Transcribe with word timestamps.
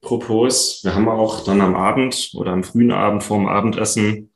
Propos, 0.00 0.80
wir 0.82 0.94
haben 0.94 1.08
auch 1.08 1.44
dann 1.44 1.60
am 1.60 1.74
Abend 1.74 2.30
oder 2.34 2.52
am 2.52 2.64
frühen 2.64 2.90
Abend 2.90 3.22
vorm 3.22 3.46
Abendessen, 3.46 4.30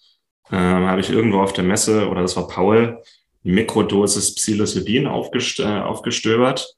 äh, 0.51 0.57
habe 0.57 1.01
ich 1.01 1.11
irgendwo 1.11 1.41
auf 1.41 1.53
der 1.53 1.65
Messe, 1.65 2.09
oder 2.09 2.23
das 2.23 2.37
war 2.37 2.49
Paul, 2.49 3.03
Mikrodosis 3.43 4.35
Psilocybin 4.35 5.07
aufgest 5.07 5.61
äh, 5.61 5.65
aufgestöbert. 5.65 6.75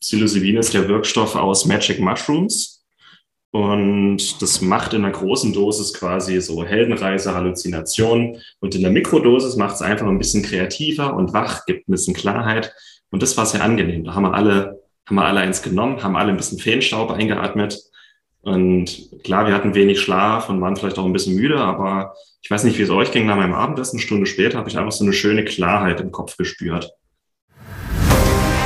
Psilocybin 0.00 0.56
ist 0.56 0.74
der 0.74 0.88
Wirkstoff 0.88 1.36
aus 1.36 1.64
Magic 1.64 2.00
Mushrooms. 2.00 2.84
Und 3.50 4.42
das 4.42 4.60
macht 4.60 4.92
in 4.92 5.04
einer 5.04 5.12
großen 5.12 5.52
Dosis 5.52 5.94
quasi 5.94 6.40
so 6.40 6.64
Heldenreise, 6.64 7.34
Halluzinationen. 7.34 8.42
Und 8.60 8.74
in 8.74 8.82
der 8.82 8.90
Mikrodosis 8.90 9.56
macht 9.56 9.76
es 9.76 9.82
einfach 9.82 10.06
ein 10.06 10.18
bisschen 10.18 10.42
kreativer 10.42 11.14
und 11.14 11.32
wach, 11.32 11.64
gibt 11.64 11.88
ein 11.88 11.92
bisschen 11.92 12.14
Klarheit. 12.14 12.74
Und 13.10 13.22
das 13.22 13.36
war 13.36 13.46
sehr 13.46 13.62
angenehm. 13.62 14.04
Da 14.04 14.14
haben 14.14 14.24
wir 14.24 14.34
alle, 14.34 14.82
haben 15.06 15.16
wir 15.16 15.24
alle 15.24 15.40
eins 15.40 15.62
genommen, 15.62 16.02
haben 16.02 16.16
alle 16.16 16.30
ein 16.30 16.36
bisschen 16.36 16.58
Feenstaub 16.58 17.10
eingeatmet. 17.10 17.80
Und 18.48 19.10
klar, 19.24 19.46
wir 19.46 19.54
hatten 19.54 19.74
wenig 19.74 20.00
Schlaf 20.00 20.48
und 20.48 20.60
waren 20.60 20.76
vielleicht 20.76 20.98
auch 20.98 21.04
ein 21.04 21.12
bisschen 21.12 21.36
müde, 21.36 21.58
aber 21.58 22.14
ich 22.42 22.50
weiß 22.50 22.64
nicht, 22.64 22.78
wie 22.78 22.82
es 22.82 22.90
euch 22.90 23.12
ging. 23.12 23.26
Nach 23.26 23.36
meinem 23.36 23.54
Abendessen, 23.54 23.96
eine 23.96 24.02
Stunde 24.02 24.26
später, 24.26 24.58
habe 24.58 24.68
ich 24.68 24.78
einfach 24.78 24.92
so 24.92 25.04
eine 25.04 25.12
schöne 25.12 25.44
Klarheit 25.44 26.00
im 26.00 26.10
Kopf 26.12 26.36
gespürt. 26.36 26.90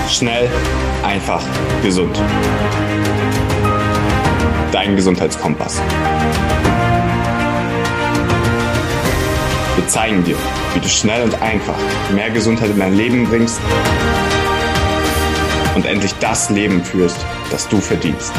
Schnell, 0.08 0.48
einfach, 1.02 1.42
gesund 1.82 2.18
dein 4.72 4.96
Gesundheitskompass. 4.96 5.80
Wir 9.76 9.86
zeigen 9.86 10.24
dir, 10.24 10.36
wie 10.74 10.80
du 10.80 10.88
schnell 10.88 11.22
und 11.22 11.40
einfach 11.40 11.76
mehr 12.12 12.30
Gesundheit 12.30 12.70
in 12.70 12.78
dein 12.78 12.96
Leben 12.96 13.26
bringst 13.28 13.60
und 15.74 15.86
endlich 15.86 16.12
das 16.14 16.50
Leben 16.50 16.82
führst, 16.82 17.24
das 17.50 17.68
du 17.68 17.78
verdienst. 17.78 18.32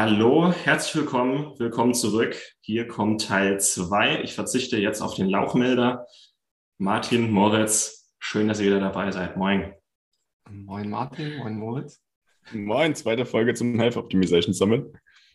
Hallo, 0.00 0.52
herzlich 0.52 0.94
willkommen, 0.94 1.58
willkommen 1.58 1.92
zurück. 1.92 2.40
Hier 2.60 2.86
kommt 2.86 3.26
Teil 3.26 3.58
2. 3.58 4.22
Ich 4.22 4.32
verzichte 4.32 4.76
jetzt 4.76 5.00
auf 5.00 5.16
den 5.16 5.28
Lauchmelder. 5.28 6.06
Martin, 6.78 7.32
Moritz, 7.32 8.08
schön, 8.20 8.46
dass 8.46 8.60
ihr 8.60 8.66
wieder 8.66 8.78
dabei 8.78 9.10
seid. 9.10 9.36
Moin. 9.36 9.74
Moin 10.48 10.88
Martin, 10.88 11.38
moin 11.38 11.58
Moritz. 11.58 12.00
Moin, 12.52 12.94
zweite 12.94 13.26
Folge 13.26 13.54
zum 13.54 13.76
Health 13.80 13.96
Optimization 13.96 14.54
Summit. 14.54 14.86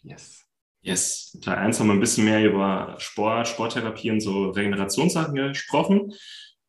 Yes. 0.01 0.45
Yes. 0.79 1.37
Teil 1.41 1.57
1 1.57 1.81
haben 1.81 1.87
wir 1.87 1.93
ein 1.95 1.99
bisschen 1.99 2.23
mehr 2.23 2.45
über 2.45 2.95
Sport, 2.99 3.49
Sporttherapie 3.49 4.11
und 4.11 4.21
so 4.21 4.51
Regenerationssachen 4.51 5.35
gesprochen. 5.35 6.13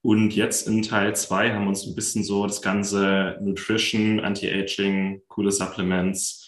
Und 0.02 0.34
jetzt 0.34 0.66
in 0.66 0.82
Teil 0.82 1.14
2 1.14 1.52
haben 1.52 1.62
wir 1.62 1.68
uns 1.68 1.86
ein 1.86 1.94
bisschen 1.94 2.24
so 2.24 2.44
das 2.44 2.60
ganze 2.60 3.38
Nutrition, 3.40 4.18
Anti-Aging, 4.18 5.22
coole 5.28 5.52
Supplements, 5.52 6.43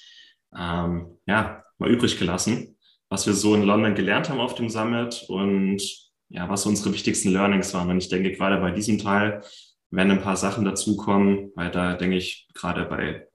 ähm, 0.59 1.19
ja, 1.27 1.65
mal 1.79 1.91
übrig 1.91 2.19
gelassen, 2.19 2.77
was 3.09 3.27
wir 3.27 3.35
so 3.35 3.55
in 3.55 3.63
London 3.63 3.95
gelernt 3.95 4.29
haben 4.29 4.41
auf 4.41 4.55
dem 4.55 4.69
Summit 4.69 5.25
und 5.29 5.83
ja, 6.29 6.49
was 6.49 6.67
unsere 6.67 6.93
wichtigsten 6.93 7.31
Learnings 7.31 7.73
waren. 7.75 7.91
Und 7.91 7.99
ich 7.99 8.09
denke, 8.09 8.33
gerade 8.33 8.59
bei 8.59 8.71
diesem 8.71 8.99
Teil 8.99 9.43
werden 9.91 10.13
ein 10.13 10.23
paar 10.23 10.37
Sachen 10.37 10.65
dazukommen, 10.65 11.53
weil 11.55 11.71
da 11.71 11.95
denke 11.95 12.17
ich 12.17 12.49
gerade 12.55 12.85
bei 12.85 13.29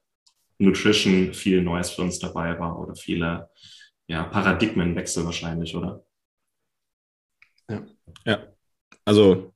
Nutrition 0.57 1.33
viel 1.33 1.61
Neues 1.61 1.91
für 1.91 2.01
uns 2.01 2.19
dabei 2.19 2.59
war 2.59 2.79
oder 2.79 2.95
viele 2.95 3.49
ja, 4.07 4.23
Paradigmenwechsel 4.23 5.25
wahrscheinlich, 5.25 5.75
oder? 5.75 6.05
Ja. 7.69 7.85
ja. 8.25 8.47
Also 9.05 9.53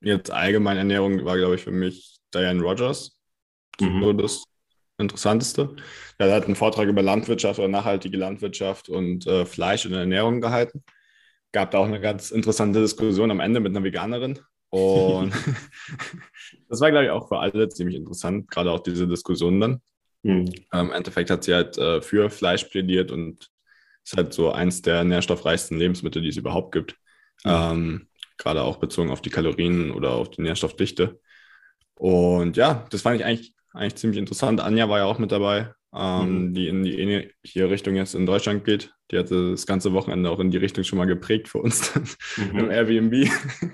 jetzt 0.00 0.30
allgemein 0.30 0.78
Ernährung 0.78 1.24
war, 1.24 1.36
glaube 1.36 1.56
ich, 1.56 1.62
für 1.62 1.70
mich 1.70 2.18
Diane 2.34 2.60
Rogers 2.60 3.18
mhm. 3.80 4.02
so 4.02 4.12
das 4.14 4.44
Interessanteste. 5.02 5.76
Er 6.18 6.34
hat 6.34 6.46
einen 6.46 6.56
Vortrag 6.56 6.88
über 6.88 7.02
Landwirtschaft 7.02 7.58
oder 7.58 7.68
nachhaltige 7.68 8.16
Landwirtschaft 8.16 8.88
und 8.88 9.26
äh, 9.26 9.44
Fleisch 9.44 9.84
und 9.86 9.92
Ernährung 9.92 10.40
gehalten. 10.40 10.82
Gab 11.52 11.70
da 11.70 11.78
auch 11.78 11.86
eine 11.86 12.00
ganz 12.00 12.30
interessante 12.30 12.80
Diskussion 12.80 13.30
am 13.30 13.40
Ende 13.40 13.60
mit 13.60 13.76
einer 13.76 13.84
Veganerin, 13.84 14.40
und 14.72 15.34
das 16.70 16.80
war, 16.80 16.90
glaube 16.90 17.04
ich, 17.04 17.10
auch 17.10 17.28
für 17.28 17.38
alle 17.38 17.68
ziemlich 17.68 17.94
interessant, 17.94 18.50
gerade 18.50 18.70
auch 18.70 18.80
diese 18.80 19.06
Diskussion 19.06 19.60
dann. 19.60 19.82
Mhm. 20.22 20.50
Im 20.72 20.92
Endeffekt 20.92 21.30
hat 21.30 21.44
sie 21.44 21.52
halt 21.52 21.76
äh, 21.76 22.00
für 22.00 22.30
Fleisch 22.30 22.64
plädiert 22.64 23.10
und 23.10 23.50
ist 24.02 24.16
halt 24.16 24.32
so 24.32 24.50
eins 24.50 24.80
der 24.80 25.04
nährstoffreichsten 25.04 25.78
Lebensmittel, 25.78 26.22
die 26.22 26.30
es 26.30 26.38
überhaupt 26.38 26.72
gibt. 26.72 26.96
Mhm. 27.44 27.50
Ähm, 27.50 28.08
gerade 28.38 28.62
auch 28.62 28.78
bezogen 28.78 29.10
auf 29.10 29.20
die 29.20 29.28
Kalorien 29.28 29.90
oder 29.90 30.12
auf 30.12 30.30
die 30.30 30.40
Nährstoffdichte. 30.40 31.20
Und 31.94 32.56
ja, 32.56 32.86
das 32.90 33.02
fand 33.02 33.20
ich 33.20 33.26
eigentlich, 33.26 33.54
eigentlich 33.72 33.96
ziemlich 33.96 34.18
interessant. 34.18 34.60
Anja 34.60 34.88
war 34.88 34.98
ja 34.98 35.04
auch 35.04 35.18
mit 35.18 35.32
dabei, 35.32 35.72
ähm, 35.94 36.48
mhm. 36.48 36.54
die 36.54 36.68
in 36.68 36.82
die 36.82 36.98
ähnliche 36.98 37.70
Richtung 37.70 37.94
jetzt 37.94 38.14
in 38.14 38.26
Deutschland 38.26 38.64
geht. 38.64 38.92
Die 39.10 39.18
hatte 39.18 39.50
das 39.50 39.66
ganze 39.66 39.92
Wochenende 39.92 40.30
auch 40.30 40.40
in 40.40 40.50
die 40.50 40.58
Richtung 40.58 40.84
schon 40.84 40.98
mal 40.98 41.06
geprägt 41.06 41.48
für 41.48 41.58
uns 41.58 41.92
dann 41.92 42.06
mhm. 42.52 42.58
im 42.58 42.70
Airbnb. 42.70 43.30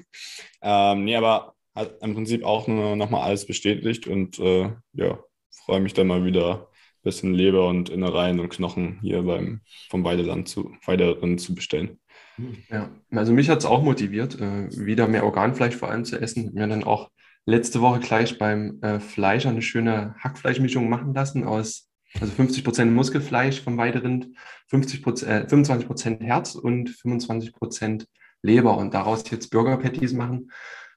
ähm, 0.63 1.05
nee, 1.05 1.17
aber 1.17 1.55
hat 1.75 2.03
im 2.03 2.15
Prinzip 2.15 2.45
auch 2.45 2.67
nur 2.67 2.97
nochmal 2.97 3.23
alles 3.23 3.47
bestätigt 3.47 4.07
und 4.07 4.39
äh, 4.39 4.73
ja, 4.95 5.19
freue 5.65 5.81
mich 5.81 5.95
dann 5.95 6.09
mal 6.09 6.25
wieder 6.25 6.69
ein 6.69 7.03
bisschen 7.05 7.35
Leber 7.35 7.69
und 7.69 7.89
Innereien 7.89 8.41
und 8.41 8.49
Knochen 8.49 8.99
hier 9.01 9.23
beim 9.23 9.61
vom 9.89 10.03
Weideland 10.05 10.49
zu 10.49 10.73
Weiderin 10.87 11.39
zu 11.39 11.55
bestellen. 11.55 12.01
Ja, 12.71 12.91
also 13.11 13.33
mich 13.33 13.49
hat 13.49 13.59
es 13.59 13.65
auch 13.65 13.83
motiviert, 13.83 14.41
äh, 14.41 14.69
wieder 14.71 15.09
mehr 15.09 15.25
Organfleisch 15.25 15.77
vor 15.77 15.91
allem 15.91 16.05
zu 16.05 16.21
essen. 16.21 16.53
Mir 16.55 16.67
dann 16.67 16.85
auch 16.85 17.11
letzte 17.49 17.81
Woche 17.81 18.01
gleich 18.01 18.39
beim 18.39 18.79
äh, 18.83 19.01
Fleisch 19.01 19.47
eine 19.47 19.63
schöne 19.63 20.15
Hackfleischmischung 20.19 20.89
machen 20.89 21.15
lassen 21.15 21.45
aus 21.45 21.89
also 22.21 22.33
50 22.33 22.65
Prozent 22.65 22.93
Muskelfleisch 22.93 23.63
vom 23.63 23.77
Weiderind, 23.77 24.29
50 24.69 25.07
äh, 25.25 25.49
25 25.49 25.87
Prozent 25.87 26.23
Herz 26.23 26.55
und 26.55 26.91
25 26.91 27.53
Prozent 27.53 28.07
Leber 28.43 28.77
und 28.77 28.95
daraus 28.95 29.29
jetzt 29.31 29.51
Burger 29.51 29.79
Patties 29.79 30.13
machen. 30.13 30.51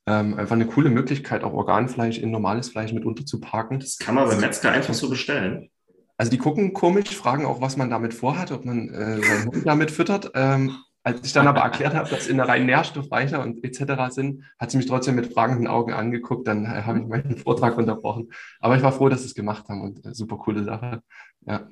Ähm, 0.06 0.36
einfach 0.36 0.56
eine 0.56 0.68
coole 0.68 0.90
Möglichkeit, 0.90 1.44
auch 1.44 1.54
Organfleisch 1.54 2.18
in 2.18 2.32
normales 2.32 2.70
Fleisch 2.70 2.92
mit 2.92 3.06
unterzupacken. 3.06 3.80
Das 3.80 3.98
kann 3.98 4.16
man 4.16 4.28
beim 4.28 4.40
Metzger 4.40 4.72
einfach 4.72 4.94
so 4.94 5.10
bestellen. 5.10 5.70
Also 6.18 6.32
die 6.32 6.38
gucken 6.38 6.74
komisch, 6.74 7.16
fragen 7.16 7.46
auch, 7.46 7.62
was 7.62 7.78
man 7.78 7.90
damit 7.90 8.14
vorhat, 8.14 8.52
ob 8.52 8.66
man 8.66 8.90
äh, 8.90 9.22
seinen 9.22 9.46
Hund 9.46 9.66
damit 9.66 9.92
füttert. 9.92 10.32
Ähm, 10.36 10.76
als 11.04 11.26
ich 11.26 11.34
dann 11.34 11.48
aber 11.48 11.62
erklärt 11.62 11.96
habe, 11.96 12.10
dass 12.10 12.28
Innereien 12.28 12.66
nährstoffreicher 12.66 13.42
und 13.42 13.64
etc. 13.64 14.14
sind, 14.14 14.44
hat 14.60 14.72
sie 14.72 14.78
mich 14.78 14.86
trotzdem 14.86 15.16
mit 15.16 15.34
fragenden 15.34 15.68
Augen 15.68 15.94
angeguckt. 15.94 16.48
Dann 16.48 16.66
äh, 16.66 16.84
habe 16.84 17.00
ich 17.00 17.08
meinen 17.08 17.38
Vortrag 17.38 17.78
unterbrochen. 17.78 18.32
Aber 18.60 18.76
ich 18.76 18.84
war 18.84 18.92
froh, 18.92 19.10
dass 19.10 19.22
sie 19.22 19.28
es 19.28 19.36
gemacht 19.36 19.68
haben 19.68 19.82
und 19.82 20.06
äh, 20.06 20.14
super 20.14 20.38
coole 20.38 20.64
Sache. 20.64 21.02
Ja. 21.46 21.70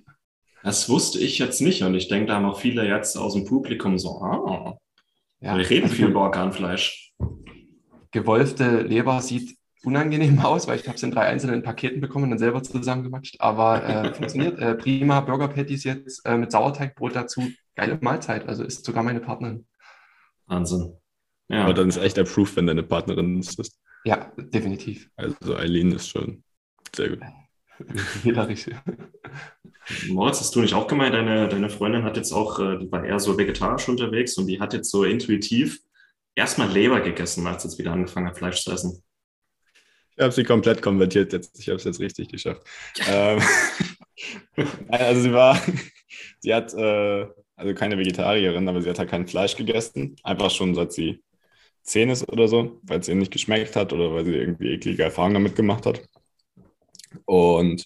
Das 0.64 0.90
wusste 0.90 1.20
ich 1.20 1.38
jetzt 1.40 1.62
nicht 1.62 1.84
und 1.84 1.96
ich 1.96 2.08
denke, 2.08 2.28
da 2.28 2.36
haben 2.36 2.46
auch 2.46 2.60
viele 2.60 2.86
jetzt 2.86 3.18
aus 3.18 3.34
dem 3.34 3.46
Publikum 3.46 3.98
so, 3.98 4.22
ah, 4.22 4.78
ja, 5.40 5.58
wir 5.58 5.70
reden 5.70 5.88
viel 5.90 6.08
über 6.08 6.22
Organfleisch. 6.22 7.14
Gewolfte 8.12 8.82
Leber 8.82 9.22
sieht 9.22 9.59
unangenehm 9.84 10.40
aus, 10.44 10.68
weil 10.68 10.80
ich 10.80 10.88
habe 10.88 10.98
es 10.98 11.04
in 11.04 11.12
drei 11.12 11.28
einzelnen 11.28 11.64
Paketen 11.64 12.02
bekommen 12.02 12.26
und 12.26 12.30
dann 12.32 12.40
selber 12.40 12.64
zusammengematscht. 12.64 13.36
Aber 13.40 13.84
äh, 13.84 14.14
funktioniert. 14.14 14.60
Äh, 14.60 14.76
prima 14.76 15.22
Burger 15.22 15.48
Patties 15.48 15.84
jetzt 15.84 16.26
äh, 16.26 16.38
mit 16.38 16.52
Sauerteigbrot 16.52 17.16
dazu. 17.16 17.50
Geile 17.76 17.98
Mahlzeit. 18.02 18.48
Also 18.48 18.64
ist 18.64 18.86
sogar 18.86 19.04
meine 19.04 19.20
Partnerin. 19.20 19.66
Wahnsinn. 20.48 20.94
Ja. 21.48 21.64
Aber 21.64 21.74
dann 21.74 21.90
ist 21.90 21.98
echt 21.98 22.18
der 22.18 22.26
Proof, 22.26 22.56
wenn 22.56 22.68
deine 22.68 22.84
Partnerin 22.84 23.40
ist. 23.40 23.80
Ja, 24.06 24.32
definitiv. 24.38 25.10
Also 25.16 25.56
Eileen 25.56 25.92
ist 25.92 26.10
schon 26.10 26.44
sehr 26.96 27.10
gut. 27.10 27.20
Hilarisch. 28.24 28.68
Moritz, 30.10 30.40
hast 30.40 30.56
du 30.56 30.62
nicht 30.62 30.74
auch 30.74 30.88
gemeint, 30.88 31.16
deine, 31.16 31.48
deine 31.48 31.70
Freundin 31.70 32.04
hat 32.04 32.18
jetzt 32.18 32.32
auch, 32.32 32.60
äh, 32.60 32.78
die 32.78 32.92
war 32.92 33.04
eher 33.04 33.20
so 33.20 33.38
vegetarisch 33.38 33.88
unterwegs 33.90 34.38
und 34.38 34.48
die 34.48 34.60
hat 34.60 34.74
jetzt 34.74 34.92
so 34.92 35.04
intuitiv 35.04 35.80
erstmal 36.36 36.70
Leber 36.70 37.02
gegessen, 37.02 37.48
als 37.48 37.64
jetzt 37.64 37.80
wieder 37.80 37.92
angefangen 37.92 38.28
hat, 38.28 38.38
Fleisch 38.38 38.64
zu 38.64 38.72
essen. 38.72 39.04
Ich 40.20 40.24
habe 40.24 40.34
sie 40.34 40.44
komplett 40.44 40.82
konvertiert 40.82 41.32
jetzt. 41.32 41.58
Ich 41.58 41.70
habe 41.70 41.78
es 41.78 41.86
jetzt 41.86 42.02
richtig 42.02 42.28
geschafft. 42.28 42.62
ähm, 43.08 43.40
also 44.90 45.22
sie 45.22 45.32
war, 45.32 45.58
sie 46.42 46.54
hat 46.54 46.74
äh, 46.74 47.26
also 47.56 47.74
keine 47.74 47.98
Vegetarierin, 47.98 48.68
aber 48.68 48.82
sie 48.82 48.90
hat 48.90 49.00
halt 49.00 49.10
kein 49.10 49.30
Fleisch 49.30 49.56
gegessen. 49.56 50.18
Einfach 50.24 50.52
schon 50.52 50.76
seit 50.76 50.92
sie 50.92 51.24
zehn 51.84 52.10
ist 52.10 52.28
oder 52.30 52.50
so, 52.50 52.82
weil 52.84 53.00
es 53.00 53.08
ihr 53.08 53.16
nicht 53.16 53.32
geschmeckt 53.32 53.78
hat 53.78 53.94
oder 53.94 54.14
weil 54.14 54.26
sie 54.26 54.36
irgendwie 54.36 54.74
eklige 54.74 55.04
Erfahrungen 55.04 55.36
damit 55.36 55.56
gemacht 55.56 55.86
hat. 55.86 56.02
Und 57.26 57.86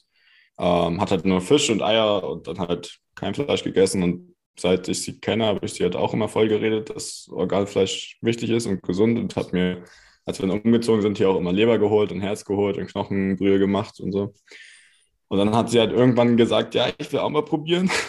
ähm, 0.60 1.02
hat 1.02 1.12
halt 1.12 1.26
nur 1.26 1.42
Fisch 1.42 1.70
und 1.70 1.84
Eier 1.84 2.24
und 2.24 2.48
dann 2.48 2.60
halt 2.60 3.00
kein 3.16 3.36
Fleisch 3.36 3.64
gegessen. 3.64 4.04
Und 4.04 4.36
seit 4.60 4.88
ich 4.88 5.04
sie 5.04 5.20
kenne, 5.20 5.46
habe 5.46 5.66
ich 5.66 5.74
sie 5.74 5.84
halt 5.84 5.96
auch 5.96 6.14
immer 6.14 6.30
voll 6.30 6.48
geredet, 6.48 6.90
dass 6.90 7.30
Organfleisch 7.32 8.18
wichtig 8.22 8.50
ist 8.50 8.66
und 8.66 8.82
gesund 8.84 9.20
und 9.20 9.36
hat 9.36 9.54
mir 9.54 9.84
als 10.26 10.40
wir 10.40 10.48
dann 10.48 10.62
umgezogen 10.62 11.02
sind, 11.02 11.18
hier 11.18 11.30
auch 11.30 11.38
immer 11.38 11.52
Leber 11.52 11.80
geholt 11.80 12.12
und 12.12 12.22
Herz 12.22 12.46
geholt 12.46 12.78
und 12.78 12.88
Knochenbrühe 12.88 13.60
gemacht 13.60 14.00
und 14.00 14.12
so. 14.12 14.34
Und 15.28 15.38
dann 15.38 15.56
hat 15.56 15.70
sie 15.70 15.80
halt 15.80 15.92
irgendwann 15.92 16.38
gesagt, 16.38 16.76
ja, 16.76 16.88
ich 16.98 17.12
will 17.12 17.20
auch 17.20 17.30
mal 17.30 17.44
probieren. 17.44 17.90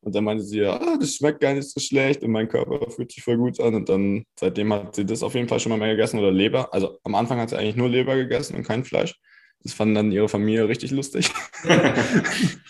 Und 0.00 0.14
dann 0.14 0.24
meinte 0.24 0.44
sie, 0.44 0.60
ja, 0.60 0.80
ah, 0.80 0.96
das 0.98 1.16
schmeckt 1.16 1.40
gar 1.40 1.52
nicht 1.52 1.68
so 1.68 1.80
schlecht 1.80 2.22
und 2.22 2.30
mein 2.30 2.48
Körper 2.48 2.88
fühlt 2.88 3.10
sich 3.10 3.22
voll 3.22 3.36
gut 3.36 3.60
an. 3.60 3.74
Und 3.74 3.88
dann, 3.88 4.24
seitdem 4.38 4.72
hat 4.72 4.94
sie 4.94 5.04
das 5.04 5.24
auf 5.24 5.34
jeden 5.34 5.48
Fall 5.48 5.58
schon 5.58 5.70
mal 5.70 5.78
mehr 5.78 5.90
gegessen 5.90 6.20
oder 6.20 6.30
Leber. 6.30 6.72
Also 6.72 6.98
am 7.02 7.16
Anfang 7.16 7.40
hat 7.40 7.50
sie 7.50 7.58
eigentlich 7.58 7.76
nur 7.76 7.88
Leber 7.88 8.14
gegessen 8.16 8.54
und 8.56 8.62
kein 8.62 8.84
Fleisch. 8.84 9.16
Das 9.62 9.74
fanden 9.74 9.96
dann 9.96 10.12
ihre 10.12 10.28
Familie 10.28 10.68
richtig 10.68 10.92
lustig. 10.92 11.30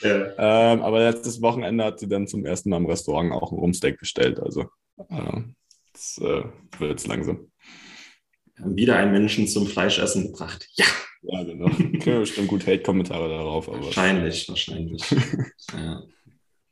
ja. 0.02 0.32
ähm, 0.72 0.82
aber 0.82 1.00
letztes 1.00 1.42
Wochenende 1.42 1.84
hat 1.84 2.00
sie 2.00 2.08
dann 2.08 2.26
zum 2.26 2.46
ersten 2.46 2.70
Mal 2.70 2.78
im 2.78 2.86
Restaurant 2.86 3.30
auch 3.32 3.52
ein 3.52 3.58
Rumsteak 3.58 3.98
bestellt. 3.98 4.40
Also 4.40 4.62
äh, 4.96 5.42
das 5.92 6.18
äh, 6.22 6.44
wird 6.78 6.90
jetzt 6.90 7.06
langsam. 7.06 7.50
Wieder 8.64 8.96
einen 8.96 9.12
Menschen 9.12 9.46
zum 9.46 9.66
Fleischessen 9.66 10.32
gebracht. 10.32 10.68
Ja. 10.74 10.86
Ja, 11.22 11.42
genau. 11.42 11.66
Kriegen 11.68 12.20
bestimmt 12.20 12.48
gut 12.48 12.66
Hate-Kommentare 12.66 13.28
darauf. 13.28 13.68
Aber 13.68 13.84
wahrscheinlich, 13.84 14.48
wahrscheinlich. 14.48 15.02
ja. 15.72 16.02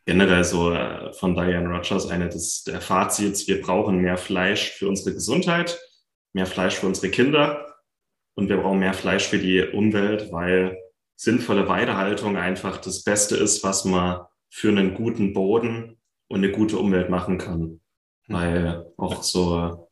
Generell 0.04 0.44
so 0.44 0.72
äh, 0.72 1.12
von 1.14 1.34
Diane 1.34 1.68
Rogers 1.68 2.08
eine 2.08 2.28
des, 2.28 2.62
der 2.62 2.80
Fazits, 2.80 3.48
wir 3.48 3.60
brauchen 3.60 3.98
mehr 3.98 4.16
Fleisch 4.16 4.70
für 4.70 4.88
unsere 4.88 5.14
Gesundheit, 5.14 5.80
mehr 6.32 6.46
Fleisch 6.46 6.76
für 6.76 6.86
unsere 6.86 7.10
Kinder 7.10 7.66
und 8.36 8.48
wir 8.48 8.58
brauchen 8.58 8.78
mehr 8.78 8.94
Fleisch 8.94 9.26
für 9.26 9.38
die 9.38 9.62
Umwelt, 9.62 10.30
weil 10.30 10.78
sinnvolle 11.16 11.66
Weidehaltung 11.68 12.36
einfach 12.36 12.76
das 12.76 13.02
Beste 13.02 13.36
ist, 13.36 13.64
was 13.64 13.84
man 13.84 14.20
für 14.48 14.68
einen 14.68 14.94
guten 14.94 15.32
Boden 15.32 15.98
und 16.28 16.38
eine 16.38 16.52
gute 16.52 16.78
Umwelt 16.78 17.10
machen 17.10 17.38
kann. 17.38 17.60
Hm. 17.60 17.80
Weil 18.28 18.86
auch 18.96 19.24
so, 19.24 19.85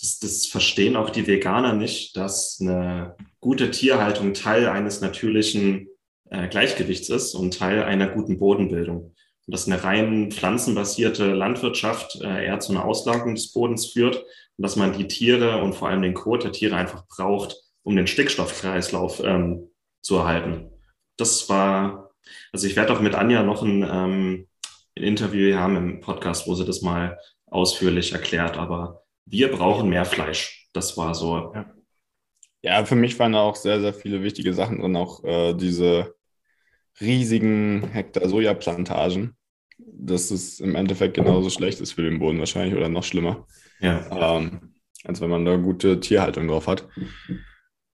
das, 0.00 0.18
das 0.20 0.46
verstehen 0.46 0.96
auch 0.96 1.10
die 1.10 1.26
Veganer 1.26 1.72
nicht, 1.72 2.16
dass 2.16 2.58
eine 2.60 3.16
gute 3.40 3.70
Tierhaltung 3.70 4.32
Teil 4.34 4.68
eines 4.68 5.00
natürlichen 5.00 5.88
äh, 6.30 6.48
Gleichgewichts 6.48 7.08
ist 7.08 7.34
und 7.34 7.58
Teil 7.58 7.82
einer 7.82 8.08
guten 8.08 8.38
Bodenbildung. 8.38 9.14
Und 9.46 9.54
dass 9.54 9.66
eine 9.66 9.82
rein 9.82 10.30
pflanzenbasierte 10.30 11.32
Landwirtschaft 11.32 12.20
äh, 12.20 12.46
eher 12.46 12.60
zu 12.60 12.72
einer 12.72 12.84
Auslagerung 12.84 13.34
des 13.34 13.52
Bodens 13.52 13.86
führt 13.86 14.16
und 14.16 14.62
dass 14.62 14.76
man 14.76 14.96
die 14.96 15.08
Tiere 15.08 15.62
und 15.62 15.74
vor 15.74 15.88
allem 15.88 16.02
den 16.02 16.14
Kot 16.14 16.44
der 16.44 16.52
Tiere 16.52 16.76
einfach 16.76 17.06
braucht, 17.08 17.56
um 17.82 17.96
den 17.96 18.06
Stickstoffkreislauf 18.06 19.20
ähm, 19.24 19.70
zu 20.02 20.16
erhalten. 20.16 20.70
Das 21.16 21.48
war, 21.48 22.14
also 22.52 22.66
ich 22.66 22.76
werde 22.76 22.92
auch 22.92 23.00
mit 23.00 23.14
Anja 23.14 23.42
noch 23.42 23.62
ein, 23.62 23.82
ähm, 23.82 24.48
ein 24.96 25.02
Interview 25.02 25.56
haben 25.56 25.76
im 25.76 26.00
Podcast, 26.00 26.46
wo 26.46 26.54
sie 26.54 26.64
das 26.64 26.82
mal 26.82 27.18
ausführlich 27.46 28.12
erklärt, 28.12 28.58
aber 28.58 29.02
wir 29.30 29.50
brauchen 29.50 29.88
mehr 29.88 30.04
Fleisch. 30.04 30.68
Das 30.72 30.96
war 30.96 31.14
so. 31.14 31.52
Ja. 31.54 31.74
Ja, 32.60 32.84
für 32.84 32.96
mich 32.96 33.18
waren 33.18 33.32
da 33.32 33.40
auch 33.40 33.56
sehr, 33.56 33.80
sehr 33.80 33.94
viele 33.94 34.22
wichtige 34.22 34.52
Sachen 34.52 34.80
drin. 34.80 34.96
Auch 34.96 35.22
äh, 35.22 35.54
diese 35.54 36.14
riesigen 37.00 37.88
Hektar 37.92 38.28
Sojaplantagen, 38.28 39.36
dass 39.78 40.30
es 40.32 40.58
im 40.58 40.74
Endeffekt 40.74 41.14
genauso 41.14 41.50
schlecht 41.50 41.80
ist 41.80 41.92
für 41.92 42.02
den 42.02 42.18
Boden 42.18 42.40
wahrscheinlich 42.40 42.74
oder 42.74 42.88
noch 42.88 43.04
schlimmer. 43.04 43.46
Ja. 43.78 44.38
Ähm, 44.38 44.74
als 45.04 45.20
wenn 45.20 45.30
man 45.30 45.44
da 45.44 45.56
gute 45.56 46.00
Tierhaltung 46.00 46.48
drauf 46.48 46.66
hat. 46.66 46.88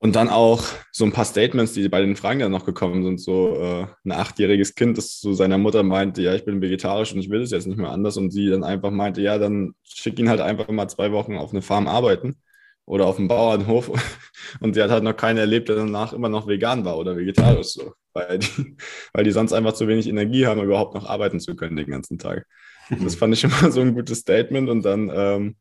Und 0.03 0.17
dann 0.17 0.27
auch 0.27 0.65
so 0.91 1.05
ein 1.05 1.13
paar 1.13 1.23
Statements, 1.23 1.71
die 1.71 1.87
bei 1.87 2.01
den 2.01 2.17
Fragen 2.17 2.41
dann 2.41 2.51
noch 2.51 2.65
gekommen 2.65 3.05
sind. 3.05 3.21
So 3.21 3.55
äh, 3.55 3.87
ein 4.03 4.11
achtjähriges 4.11 4.75
Kind, 4.75 4.97
das 4.97 5.21
zu 5.21 5.31
seiner 5.31 5.57
Mutter 5.57 5.81
meinte, 5.81 6.21
ja, 6.21 6.35
ich 6.35 6.43
bin 6.43 6.61
vegetarisch 6.61 7.13
und 7.13 7.21
ich 7.21 7.29
will 7.29 7.41
es 7.41 7.51
jetzt 7.51 7.67
nicht 7.67 7.77
mehr 7.77 7.89
anders. 7.89 8.17
Und 8.17 8.31
sie 8.31 8.49
dann 8.49 8.65
einfach 8.65 8.91
meinte, 8.91 9.21
ja, 9.21 9.37
dann 9.37 9.75
schick 9.83 10.19
ihn 10.19 10.27
halt 10.27 10.41
einfach 10.41 10.67
mal 10.67 10.89
zwei 10.89 11.13
Wochen 11.13 11.37
auf 11.37 11.51
eine 11.51 11.61
Farm 11.61 11.87
arbeiten 11.87 12.35
oder 12.83 13.07
auf 13.07 13.15
dem 13.15 13.29
Bauernhof 13.29 13.91
und 14.59 14.73
sie 14.73 14.83
hat 14.83 14.91
halt 14.91 15.05
noch 15.05 15.15
keinen 15.15 15.37
erlebt, 15.37 15.69
der 15.69 15.77
danach 15.77 16.11
immer 16.11 16.27
noch 16.27 16.47
vegan 16.47 16.83
war 16.83 16.97
oder 16.97 17.15
vegetarisch 17.15 17.67
so, 17.67 17.93
weil 18.11 18.39
die, 18.39 18.75
weil 19.13 19.23
die 19.23 19.31
sonst 19.31 19.53
einfach 19.53 19.71
zu 19.71 19.87
wenig 19.87 20.09
Energie 20.09 20.45
haben, 20.47 20.61
überhaupt 20.61 20.95
noch 20.95 21.05
arbeiten 21.05 21.39
zu 21.39 21.55
können 21.55 21.77
den 21.77 21.87
ganzen 21.87 22.17
Tag. 22.17 22.45
Das 22.89 23.15
fand 23.15 23.33
ich 23.35 23.43
immer 23.45 23.71
so 23.71 23.79
ein 23.79 23.93
gutes 23.93 24.19
Statement 24.19 24.69
und 24.69 24.83
dann, 24.83 25.09
ähm, 25.15 25.55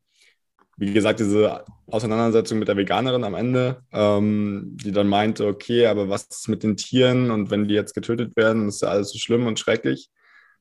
wie 0.76 0.92
gesagt, 0.92 1.20
diese 1.20 1.64
Auseinandersetzung 1.86 2.58
mit 2.58 2.68
der 2.68 2.76
Veganerin 2.76 3.24
am 3.24 3.34
Ende, 3.34 3.82
ähm, 3.92 4.76
die 4.82 4.92
dann 4.92 5.08
meinte, 5.08 5.46
okay, 5.46 5.86
aber 5.86 6.08
was 6.08 6.24
ist 6.24 6.48
mit 6.48 6.62
den 6.62 6.76
Tieren 6.76 7.30
und 7.30 7.50
wenn 7.50 7.68
die 7.68 7.74
jetzt 7.74 7.94
getötet 7.94 8.36
werden, 8.36 8.68
ist 8.68 8.82
ja 8.82 8.88
alles 8.88 9.10
so 9.10 9.18
schlimm 9.18 9.46
und 9.46 9.58
schrecklich. 9.58 10.08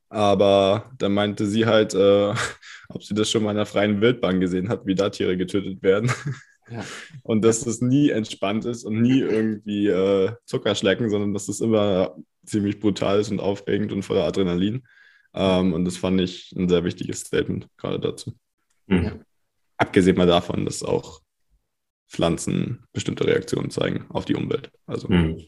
Aber 0.09 0.91
dann 0.97 1.13
meinte 1.13 1.45
sie 1.45 1.65
halt, 1.65 1.93
äh, 1.93 2.33
ob 2.89 3.03
sie 3.03 3.13
das 3.13 3.29
schon 3.31 3.43
mal 3.43 3.51
in 3.51 3.57
der 3.57 3.65
freien 3.65 4.01
Wildbahn 4.01 4.41
gesehen 4.41 4.69
hat, 4.69 4.85
wie 4.85 4.95
da 4.95 5.09
Tiere 5.09 5.37
getötet 5.37 5.81
werden. 5.81 6.11
Und 7.23 7.43
dass 7.43 7.65
es 7.65 7.81
nie 7.81 8.11
entspannt 8.11 8.63
ist 8.63 8.85
und 8.85 9.01
nie 9.01 9.19
irgendwie 9.19 9.87
äh, 9.87 10.31
Zuckerschlecken, 10.45 11.09
sondern 11.09 11.33
dass 11.33 11.49
es 11.49 11.59
immer 11.59 12.15
ziemlich 12.45 12.79
brutal 12.79 13.19
ist 13.19 13.29
und 13.29 13.41
aufregend 13.41 13.91
und 13.91 14.03
voller 14.03 14.23
Adrenalin. 14.23 14.83
Ähm, 15.33 15.73
und 15.73 15.83
das 15.83 15.97
fand 15.97 16.21
ich 16.21 16.53
ein 16.57 16.69
sehr 16.69 16.85
wichtiges 16.85 17.21
Statement 17.21 17.67
gerade 17.75 17.99
dazu. 17.99 18.33
Mhm. 18.87 19.25
Abgesehen 19.81 20.15
mal 20.15 20.27
davon, 20.27 20.63
dass 20.63 20.83
auch 20.83 21.21
Pflanzen 22.07 22.83
bestimmte 22.93 23.25
Reaktionen 23.25 23.71
zeigen 23.71 24.05
auf 24.09 24.25
die 24.25 24.35
Umwelt. 24.35 24.71
Also 24.85 25.07
mhm. 25.07 25.41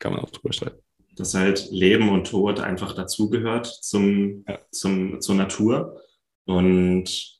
kann 0.00 0.12
man 0.12 0.22
auch 0.22 0.30
drüber 0.30 0.52
streiten. 0.52 0.80
Dass 1.14 1.34
halt 1.34 1.68
Leben 1.70 2.08
und 2.08 2.26
Tod 2.26 2.58
einfach 2.58 2.96
dazugehört 2.96 3.66
zum, 3.66 4.44
ja. 4.48 4.58
zum, 4.72 5.20
zur 5.20 5.36
Natur. 5.36 6.00
Und 6.46 7.38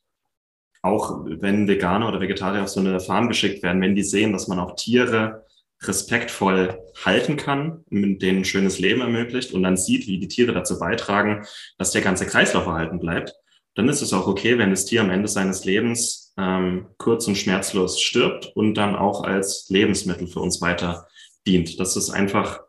auch 0.83 1.25
wenn 1.27 1.67
Veganer 1.67 2.07
oder 2.09 2.21
Vegetarier 2.21 2.63
auf 2.63 2.69
so 2.69 2.79
eine 2.79 3.01
Farm 3.01 3.27
geschickt 3.27 3.65
werden, 3.65 3.83
wenn 3.83 3.97
die 3.97 4.05
sehen, 4.05 4.33
dass 4.33 4.47
man 4.47 4.61
auch 4.61 4.77
Tiere 4.77 5.45
respektvoll 5.83 6.79
halten 7.05 7.37
kann, 7.37 7.85
mit 7.91 8.23
denen 8.23 8.43
ein 8.43 8.45
schönes 8.45 8.79
Leben 8.79 9.01
ermöglicht 9.01 9.53
und 9.53 9.65
dann 9.65 9.77
sieht, 9.77 10.07
wie 10.07 10.21
die 10.21 10.29
Tiere 10.29 10.53
dazu 10.53 10.79
beitragen, 10.79 11.45
dass 11.77 11.91
der 11.91 12.03
ganze 12.03 12.25
Kreislauf 12.25 12.67
erhalten 12.67 13.01
bleibt, 13.01 13.35
dann 13.75 13.89
ist 13.89 14.03
es 14.03 14.13
auch 14.13 14.27
okay, 14.27 14.59
wenn 14.59 14.71
das 14.71 14.85
Tier 14.85 15.01
am 15.01 15.11
Ende 15.11 15.29
seines 15.29 15.65
Lebens 15.65 16.33
ähm, 16.39 16.87
kurz 16.99 17.27
und 17.27 17.37
schmerzlos 17.37 18.01
stirbt 18.01 18.53
und 18.55 18.75
dann 18.75 18.97
auch 18.97 19.25
als 19.25 19.67
Lebensmittel 19.69 20.27
für 20.27 20.41
uns 20.41 20.61
weiter 20.61 21.07
dient. 21.47 21.79
Das 21.81 21.97
ist 21.97 22.11
einfach, 22.11 22.61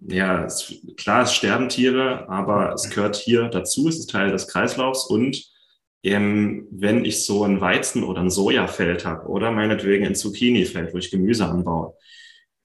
ja, 0.00 0.44
es, 0.44 0.74
klar, 0.96 1.22
es 1.22 1.34
sterben 1.34 1.68
Tiere, 1.68 2.28
aber 2.28 2.72
es 2.74 2.90
gehört 2.90 3.16
hier 3.16 3.48
dazu, 3.48 3.88
es 3.88 3.98
ist 3.98 4.10
Teil 4.10 4.30
des 4.32 4.48
Kreislaufs 4.48 5.04
und 5.06 5.44
ähm, 6.02 6.66
wenn 6.70 7.04
ich 7.04 7.24
so 7.24 7.44
ein 7.44 7.60
Weizen- 7.60 8.04
oder 8.04 8.22
ein 8.22 8.30
Sojafeld 8.30 9.04
habe 9.04 9.28
oder 9.28 9.50
meinetwegen 9.50 10.06
ein 10.06 10.14
Zucchini-Feld, 10.14 10.94
wo 10.94 10.98
ich 10.98 11.10
Gemüse 11.10 11.46
anbaue, 11.46 11.94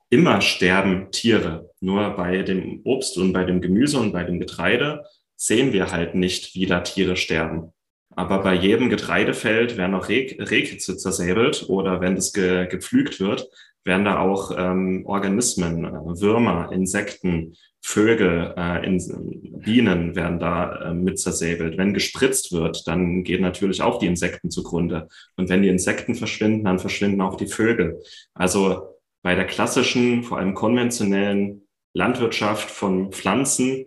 immer 0.09 0.41
sterben 0.41 1.11
Tiere. 1.11 1.69
Nur 1.81 2.11
bei 2.11 2.41
dem 2.43 2.81
Obst 2.85 3.17
und 3.17 3.33
bei 3.33 3.43
dem 3.43 3.59
Gemüse 3.61 3.99
und 3.99 4.13
bei 4.13 4.23
dem 4.23 4.39
Getreide 4.39 5.03
sehen 5.35 5.73
wir 5.73 5.91
halt 5.91 6.15
nicht, 6.15 6.55
wie 6.55 6.65
da 6.65 6.79
Tiere 6.79 7.17
sterben. 7.17 7.73
Aber 8.15 8.41
bei 8.41 8.53
jedem 8.53 8.89
Getreidefeld 8.89 9.77
werden 9.77 9.95
auch 9.95 10.07
Reh, 10.07 10.35
Rehkitze 10.39 10.97
zersäbelt 10.97 11.65
oder 11.69 12.01
wenn 12.01 12.15
das 12.15 12.33
ge, 12.33 12.67
gepflügt 12.67 13.19
wird, 13.19 13.49
werden 13.83 14.05
da 14.05 14.19
auch 14.19 14.51
ähm, 14.57 15.05
Organismen, 15.05 15.85
äh, 15.85 16.21
Würmer, 16.21 16.71
Insekten, 16.71 17.55
Vögel, 17.81 18.53
äh, 18.57 18.85
in, 18.85 19.61
Bienen 19.61 20.15
werden 20.15 20.39
da 20.39 20.89
äh, 20.89 20.93
mit 20.93 21.19
zersäbelt. 21.19 21.77
Wenn 21.77 21.93
gespritzt 21.93 22.51
wird, 22.51 22.87
dann 22.87 23.23
gehen 23.23 23.41
natürlich 23.41 23.83
auch 23.83 23.99
die 23.99 24.07
Insekten 24.07 24.49
zugrunde. 24.49 25.07
Und 25.35 25.49
wenn 25.49 25.61
die 25.61 25.69
Insekten 25.69 26.15
verschwinden, 26.15 26.63
dann 26.63 26.79
verschwinden 26.79 27.21
auch 27.21 27.35
die 27.35 27.47
Vögel. 27.47 28.01
Also 28.33 28.95
bei 29.21 29.35
der 29.35 29.45
klassischen, 29.45 30.23
vor 30.23 30.39
allem 30.39 30.55
konventionellen 30.55 31.67
Landwirtschaft 31.93 32.71
von 32.71 33.11
Pflanzen 33.11 33.85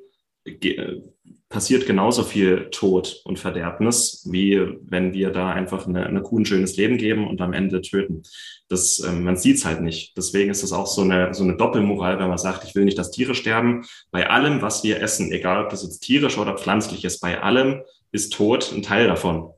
passiert 1.49 1.87
genauso 1.87 2.25
viel 2.25 2.69
Tod 2.71 3.23
und 3.25 3.38
Verderbnis, 3.38 4.26
wie 4.31 4.61
wenn 4.83 5.14
wir 5.14 5.31
da 5.31 5.50
einfach 5.50 5.87
eine, 5.87 6.05
eine 6.05 6.21
Kuh 6.21 6.40
ein 6.40 6.45
schönes 6.45 6.76
Leben 6.76 6.99
geben 6.99 7.26
und 7.26 7.40
am 7.40 7.55
Ende 7.55 7.81
töten. 7.81 8.23
Das, 8.69 9.00
ähm, 9.00 9.25
man 9.25 9.37
sieht 9.37 9.57
es 9.57 9.64
halt 9.64 9.81
nicht. 9.81 10.14
Deswegen 10.17 10.50
ist 10.50 10.62
es 10.62 10.73
auch 10.73 10.87
so 10.87 11.00
eine, 11.00 11.33
so 11.33 11.45
eine 11.45 11.57
Doppelmoral, 11.57 12.19
wenn 12.19 12.28
man 12.28 12.37
sagt, 12.37 12.64
ich 12.64 12.75
will 12.75 12.85
nicht, 12.85 12.99
dass 12.99 13.11
Tiere 13.11 13.35
sterben. 13.35 13.87
Bei 14.11 14.28
allem, 14.28 14.61
was 14.61 14.85
wir 14.85 15.00
essen, 15.00 15.33
egal 15.33 15.64
ob 15.64 15.71
das 15.71 15.83
jetzt 15.83 16.00
tierisch 16.00 16.37
oder 16.37 16.59
pflanzlich 16.59 17.05
ist, 17.05 17.21
bei 17.21 17.40
allem 17.40 17.83
ist 18.12 18.35
Tod 18.35 18.71
ein 18.75 18.83
Teil 18.83 19.07
davon. 19.07 19.50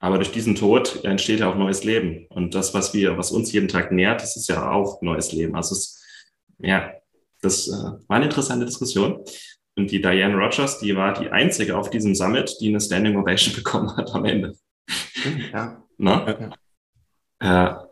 Aber 0.00 0.16
durch 0.16 0.30
diesen 0.30 0.54
Tod 0.54 1.04
entsteht 1.04 1.40
ja 1.40 1.50
auch 1.50 1.56
neues 1.56 1.84
Leben. 1.84 2.26
Und 2.30 2.54
das, 2.54 2.72
was 2.72 2.94
wir, 2.94 3.18
was 3.18 3.32
uns 3.32 3.52
jeden 3.52 3.68
Tag 3.68 3.92
nährt, 3.92 4.22
das 4.22 4.36
ist 4.36 4.48
ja 4.48 4.70
auch 4.70 5.02
neues 5.02 5.32
Leben. 5.32 5.56
Also 5.56 5.74
es, 5.74 6.02
ja, 6.58 6.92
das 7.42 7.68
äh, 7.68 7.72
war 7.72 8.16
eine 8.16 8.26
interessante 8.26 8.64
Diskussion. 8.64 9.24
Und 9.78 9.92
die 9.92 10.02
Diane 10.02 10.34
Rogers, 10.34 10.80
die 10.80 10.96
war 10.96 11.14
die 11.14 11.30
einzige 11.30 11.78
auf 11.78 11.88
diesem 11.88 12.12
Summit, 12.12 12.56
die 12.60 12.68
eine 12.68 12.80
Standing 12.80 13.16
Ovation 13.16 13.54
bekommen 13.56 13.96
hat 13.96 14.12
am 14.12 14.24
Ende. 14.24 14.56
Ja. 15.52 15.84
Na? 15.96 16.52
Ja. 17.40 17.88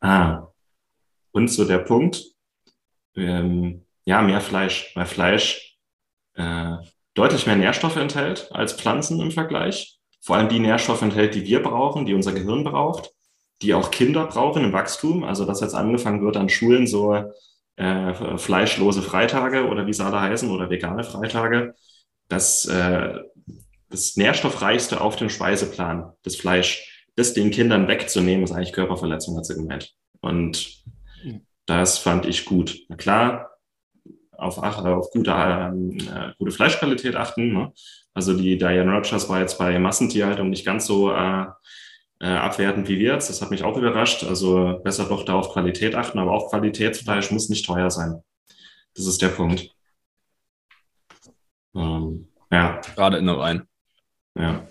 Äh, 0.00 0.06
ah. 0.06 0.52
Und 1.32 1.48
so 1.48 1.64
der 1.64 1.78
Punkt, 1.78 2.22
ähm, 3.16 3.86
ja, 4.04 4.20
mehr 4.20 4.42
Fleisch, 4.42 4.92
weil 4.94 5.06
Fleisch 5.06 5.78
äh, 6.34 6.76
deutlich 7.14 7.46
mehr 7.46 7.56
Nährstoffe 7.56 7.96
enthält 7.96 8.52
als 8.52 8.74
Pflanzen 8.74 9.20
im 9.20 9.30
Vergleich. 9.30 9.98
Vor 10.20 10.36
allem 10.36 10.50
die 10.50 10.58
Nährstoffe 10.58 11.00
enthält, 11.00 11.34
die 11.34 11.46
wir 11.46 11.62
brauchen, 11.62 12.04
die 12.04 12.12
unser 12.12 12.32
Gehirn 12.32 12.64
braucht, 12.64 13.14
die 13.62 13.72
auch 13.72 13.90
Kinder 13.90 14.26
brauchen 14.26 14.62
im 14.62 14.74
Wachstum. 14.74 15.24
Also, 15.24 15.46
dass 15.46 15.62
jetzt 15.62 15.74
angefangen 15.74 16.22
wird 16.22 16.36
an 16.36 16.50
Schulen 16.50 16.86
so 16.86 17.32
äh, 17.78 18.38
fleischlose 18.38 19.02
Freitage 19.02 19.66
oder 19.66 19.86
wie 19.86 19.92
sie 19.92 20.04
alle 20.04 20.20
heißen 20.20 20.50
oder 20.50 20.68
vegane 20.70 21.04
Freitage, 21.04 21.74
das, 22.28 22.66
äh, 22.66 23.14
das 23.88 24.16
nährstoffreichste 24.16 25.00
auf 25.00 25.16
dem 25.16 25.30
Speiseplan, 25.30 26.12
das 26.22 26.36
Fleisch, 26.36 27.06
das 27.16 27.34
den 27.34 27.50
Kindern 27.50 27.88
wegzunehmen, 27.88 28.44
ist 28.44 28.52
eigentlich 28.52 28.72
Körperverletzung, 28.72 29.36
hat 29.36 29.46
sie 29.46 29.54
gemeint. 29.54 29.94
Und 30.20 30.84
Das 31.66 31.98
fand 31.98 32.24
ich 32.24 32.46
gut. 32.46 32.78
Na 32.88 32.96
klar, 32.96 33.50
auf, 34.32 34.56
auf 34.58 35.10
gute, 35.10 35.30
äh, 35.30 36.32
gute 36.38 36.50
Fleischqualität 36.50 37.14
achten. 37.14 37.52
Ne? 37.52 37.72
Also 38.14 38.34
die 38.36 38.56
Diane 38.56 38.90
Rogers 38.90 39.28
war 39.28 39.40
jetzt 39.40 39.58
bei 39.58 39.78
Massentierhaltung 39.78 40.48
nicht 40.48 40.64
ganz 40.64 40.86
so 40.86 41.12
äh, 41.12 41.44
äh, 42.20 42.26
abwertend 42.26 42.88
wie 42.88 42.98
wir 42.98 43.14
jetzt. 43.14 43.30
Das 43.30 43.42
hat 43.42 43.50
mich 43.50 43.62
auch 43.62 43.76
überrascht. 43.76 44.24
Also 44.24 44.80
besser 44.82 45.04
doch 45.06 45.24
da 45.24 45.34
auf 45.34 45.52
Qualität 45.52 45.94
achten, 45.94 46.18
aber 46.18 46.32
auch 46.32 46.50
Qualitätsfleisch 46.50 47.30
muss 47.30 47.48
nicht 47.48 47.66
teuer 47.66 47.90
sein. 47.90 48.22
Das 48.94 49.06
ist 49.06 49.22
der 49.22 49.28
Punkt. 49.28 49.70
Ähm, 51.74 52.28
ja. 52.50 52.80
Gerade 52.94 53.18
in 53.18 53.26
der 53.26 53.38
Wein. 53.38 53.62
Ja. 54.36 54.66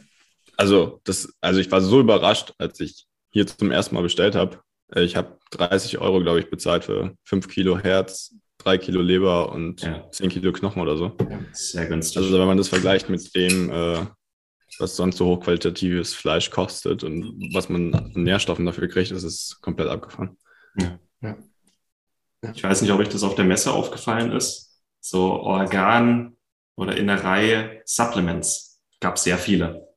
Also, 0.57 1.01
das, 1.03 1.33
also 1.39 1.59
ich 1.59 1.71
war 1.71 1.81
so 1.81 1.99
überrascht, 1.99 2.53
als 2.57 2.79
ich 2.79 3.05
hier 3.29 3.45
zum 3.45 3.71
ersten 3.71 3.95
Mal 3.95 4.01
bestellt 4.01 4.35
habe. 4.35 4.59
Äh, 4.93 5.03
ich 5.03 5.15
habe 5.15 5.37
30 5.51 5.99
Euro, 5.99 6.21
glaube 6.21 6.39
ich, 6.39 6.49
bezahlt 6.49 6.83
für 6.83 7.15
5 7.23 7.47
Kilo 7.47 7.77
Herz, 7.77 8.35
3 8.59 8.77
Kilo 8.79 9.01
Leber 9.01 9.51
und 9.51 9.81
ja. 9.81 10.09
10 10.11 10.29
Kilo 10.29 10.51
Knochen 10.51 10.81
oder 10.81 10.97
so. 10.97 11.15
Sehr 11.53 11.85
günstig. 11.85 12.17
Also 12.17 12.37
wenn 12.37 12.47
man 12.47 12.57
das 12.57 12.69
vergleicht 12.69 13.09
mit 13.09 13.33
dem, 13.35 13.69
äh, 13.69 14.05
was 14.79 14.95
sonst 14.95 15.17
so 15.17 15.25
hochqualitatives 15.25 16.13
Fleisch 16.13 16.49
kostet 16.51 17.03
und 17.03 17.51
was 17.53 17.69
man 17.69 17.93
an 17.93 18.11
Nährstoffen 18.15 18.65
dafür 18.65 18.87
kriegt, 18.87 19.11
ist 19.11 19.23
es 19.23 19.59
komplett 19.61 19.87
abgefahren. 19.87 20.37
Ja. 20.79 20.99
Ja. 21.21 21.37
Ich 22.53 22.63
weiß 22.63 22.81
nicht, 22.81 22.91
ob 22.91 22.99
euch 22.99 23.09
das 23.09 23.23
auf 23.23 23.35
der 23.35 23.45
Messe 23.45 23.71
aufgefallen 23.71 24.31
ist. 24.31 24.81
So 24.99 25.33
Organ- 25.33 26.35
oder 26.75 26.95
Innerei 26.95 27.81
Supplements 27.85 28.79
gab 28.99 29.15
es 29.15 29.23
sehr 29.23 29.37
viele. 29.37 29.87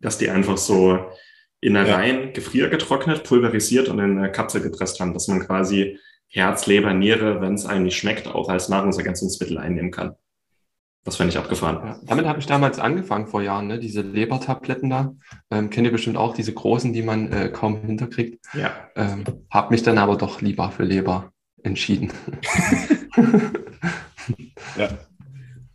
Dass 0.00 0.18
die 0.18 0.30
einfach 0.30 0.56
so 0.56 1.10
Innereien 1.60 2.26
ja. 2.26 2.30
gefriergetrocknet, 2.32 3.24
pulverisiert 3.24 3.88
und 3.88 3.98
in 3.98 4.18
eine 4.18 4.32
Kapsel 4.32 4.62
gepresst 4.62 5.00
haben, 5.00 5.14
dass 5.14 5.28
man 5.28 5.40
quasi 5.40 5.98
Herz, 6.28 6.66
Leber, 6.66 6.92
Niere, 6.92 7.40
wenn 7.40 7.54
es 7.54 7.66
einem 7.66 7.84
nicht 7.84 7.96
schmeckt, 7.96 8.26
auch 8.26 8.48
als 8.48 8.68
Nahrungsergänzungsmittel 8.68 9.58
einnehmen 9.58 9.90
kann. 9.90 10.16
Das 11.04 11.16
fände 11.16 11.32
ich 11.32 11.38
abgefahren. 11.38 11.86
Ja, 11.86 12.00
damit 12.06 12.24
habe 12.24 12.40
ich 12.40 12.46
damals 12.46 12.78
angefangen 12.78 13.26
vor 13.26 13.42
Jahren, 13.42 13.66
ne? 13.66 13.78
diese 13.78 14.00
Lebertabletten 14.00 14.88
da. 14.88 15.14
Ähm, 15.50 15.68
kennt 15.68 15.86
ihr 15.86 15.92
bestimmt 15.92 16.16
auch, 16.16 16.34
diese 16.34 16.54
großen, 16.54 16.94
die 16.94 17.02
man 17.02 17.30
äh, 17.30 17.50
kaum 17.50 17.82
hinterkriegt. 17.82 18.44
Ja. 18.54 18.72
Ähm, 18.96 19.24
habe 19.50 19.72
mich 19.72 19.82
dann 19.82 19.98
aber 19.98 20.16
doch 20.16 20.40
lieber 20.40 20.70
für 20.70 20.84
Leber 20.84 21.30
entschieden. 21.62 22.10
ja. 24.78 24.88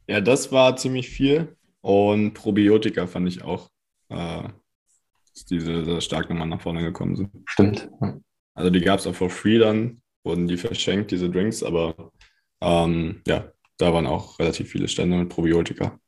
ja, 0.08 0.22
das 0.22 0.52
war 0.52 0.76
ziemlich 0.78 1.10
viel. 1.10 1.56
Und 1.82 2.34
Probiotika 2.34 3.06
fand 3.06 3.28
ich 3.28 3.44
auch 3.44 3.70
äh, 4.10 4.44
diese 5.50 5.86
sehr 5.86 6.02
stark 6.02 6.30
nochmal 6.30 6.48
nach 6.48 6.62
vorne 6.62 6.82
gekommen 6.82 7.16
sind. 7.16 7.30
Stimmt. 7.46 7.90
Also 8.56 8.72
die 8.72 8.82
gab 8.82 9.00
es 9.00 9.06
auch 9.06 9.16
for 9.16 9.30
free 9.30 9.60
dann, 9.60 10.02
wurden 10.24 10.48
die 10.48 10.58
verschenkt, 10.58 11.12
diese 11.12 11.30
Drinks, 11.30 11.64
aber 11.64 12.12
ähm, 12.62 13.22
ja, 13.28 13.52
da 13.80 13.94
waren 13.94 14.06
auch 14.06 14.38
relativ 14.38 14.70
viele 14.70 14.88
Stände 14.88 15.18
mit 15.18 15.30
Probiotika. 15.30 16.00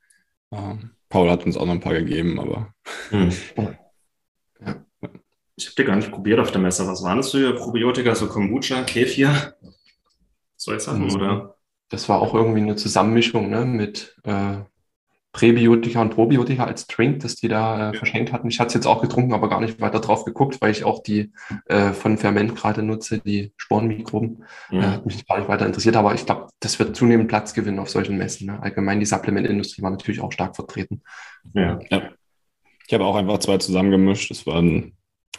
Ähm, 0.52 0.92
Paul 1.10 1.30
hat 1.32 1.46
uns 1.46 1.58
auch 1.58 1.66
noch 1.66 1.74
ein 1.74 1.80
paar 1.80 1.94
gegeben, 1.94 2.40
aber. 2.40 2.74
Hm. 3.10 3.32
Ja. 4.64 4.86
Ich 5.56 5.66
habe 5.66 5.76
die 5.76 5.84
gar 5.86 5.96
nicht 5.96 6.12
probiert 6.12 6.40
auf 6.40 6.52
der 6.52 6.62
Messe. 6.62 6.86
Was 6.86 7.02
waren 7.02 7.18
das 7.18 7.32
für 7.32 7.56
Probiotika? 7.56 8.14
So 8.14 8.28
Kombucha, 8.28 8.84
Kefir? 8.84 9.56
Solche 10.56 10.82
Sachen, 10.82 11.06
mhm. 11.06 11.16
oder? 11.16 11.58
Das 11.90 12.08
war 12.08 12.22
auch 12.22 12.36
irgendwie 12.36 12.62
eine 12.62 12.76
Zusammenmischung 12.76 13.50
ne, 13.50 13.66
mit 13.66 14.16
äh, 14.24 14.58
Präbiotika 15.34 16.02
und 16.02 16.10
Probiotika 16.10 16.66
als 16.66 16.88
Drink, 16.88 17.22
das 17.22 17.36
die 17.36 17.48
da 17.48 17.92
äh, 17.92 17.98
verschenkt 17.98 18.34
hatten. 18.34 18.50
Ich 18.50 18.60
hatte 18.60 18.68
es 18.70 18.74
jetzt 18.74 18.86
auch 18.86 19.02
getrunken, 19.02 19.34
aber 19.34 19.50
gar 19.50 19.62
nicht 19.62 19.80
weiter 19.80 20.02
drauf 20.02 20.26
geguckt, 20.26 20.60
weil 20.60 20.72
ich 20.72 20.84
auch 20.84 21.02
die 21.04 21.32
äh, 21.68 21.94
von 21.94 22.18
Ferment 22.18 22.56
gerade 22.56 22.84
nutze, 22.84 23.20
die 23.20 23.54
Sporenmikroben. 23.56 24.44
Ja. 24.72 24.80
Äh, 24.80 24.88
hat 24.88 25.06
mich 25.06 25.26
gar 25.26 25.38
nicht 25.38 25.48
weiter 25.48 25.66
interessiert, 25.66 25.96
aber 25.96 26.14
ich 26.16 26.26
glaube, 26.26 26.48
das 26.60 26.78
wird 26.80 26.96
zunehmend 26.96 27.30
Platz 27.30 27.54
gewinnen 27.54 27.80
auf 27.80 27.90
solchen 27.90 28.18
Messen. 28.18 28.48
Ne? 28.48 28.62
Allgemein 28.62 29.00
die 29.00 29.06
Supplementindustrie 29.06 29.82
war 29.82 29.92
natürlich 29.92 30.20
auch 30.20 30.34
stark 30.34 30.56
vertreten. 30.56 31.02
Ja. 31.54 31.80
ja. 31.90 32.10
Ich 32.86 32.94
habe 32.94 33.06
auch 33.06 33.16
einfach 33.16 33.38
zwei 33.40 33.58
zusammengemischt. 33.58 34.32
Das 34.32 34.46
waren, 34.46 34.98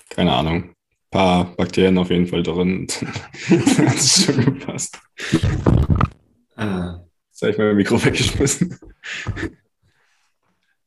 keine 0.08 0.32
Ahnung, 0.32 0.54
ein 0.62 0.74
paar 1.10 1.54
Bakterien 1.56 1.98
auf 1.98 2.08
jeden 2.08 2.26
Fall 2.26 2.42
drin. 2.42 2.86
das 3.50 3.78
hat 3.78 4.34
schon 4.34 4.44
gepasst. 4.44 4.98
Ah. 6.56 7.00
Jetzt 7.28 7.42
habe 7.42 7.52
ich 7.52 7.58
mein 7.58 7.76
Mikro 7.76 8.02
weggeschmissen. 8.02 8.78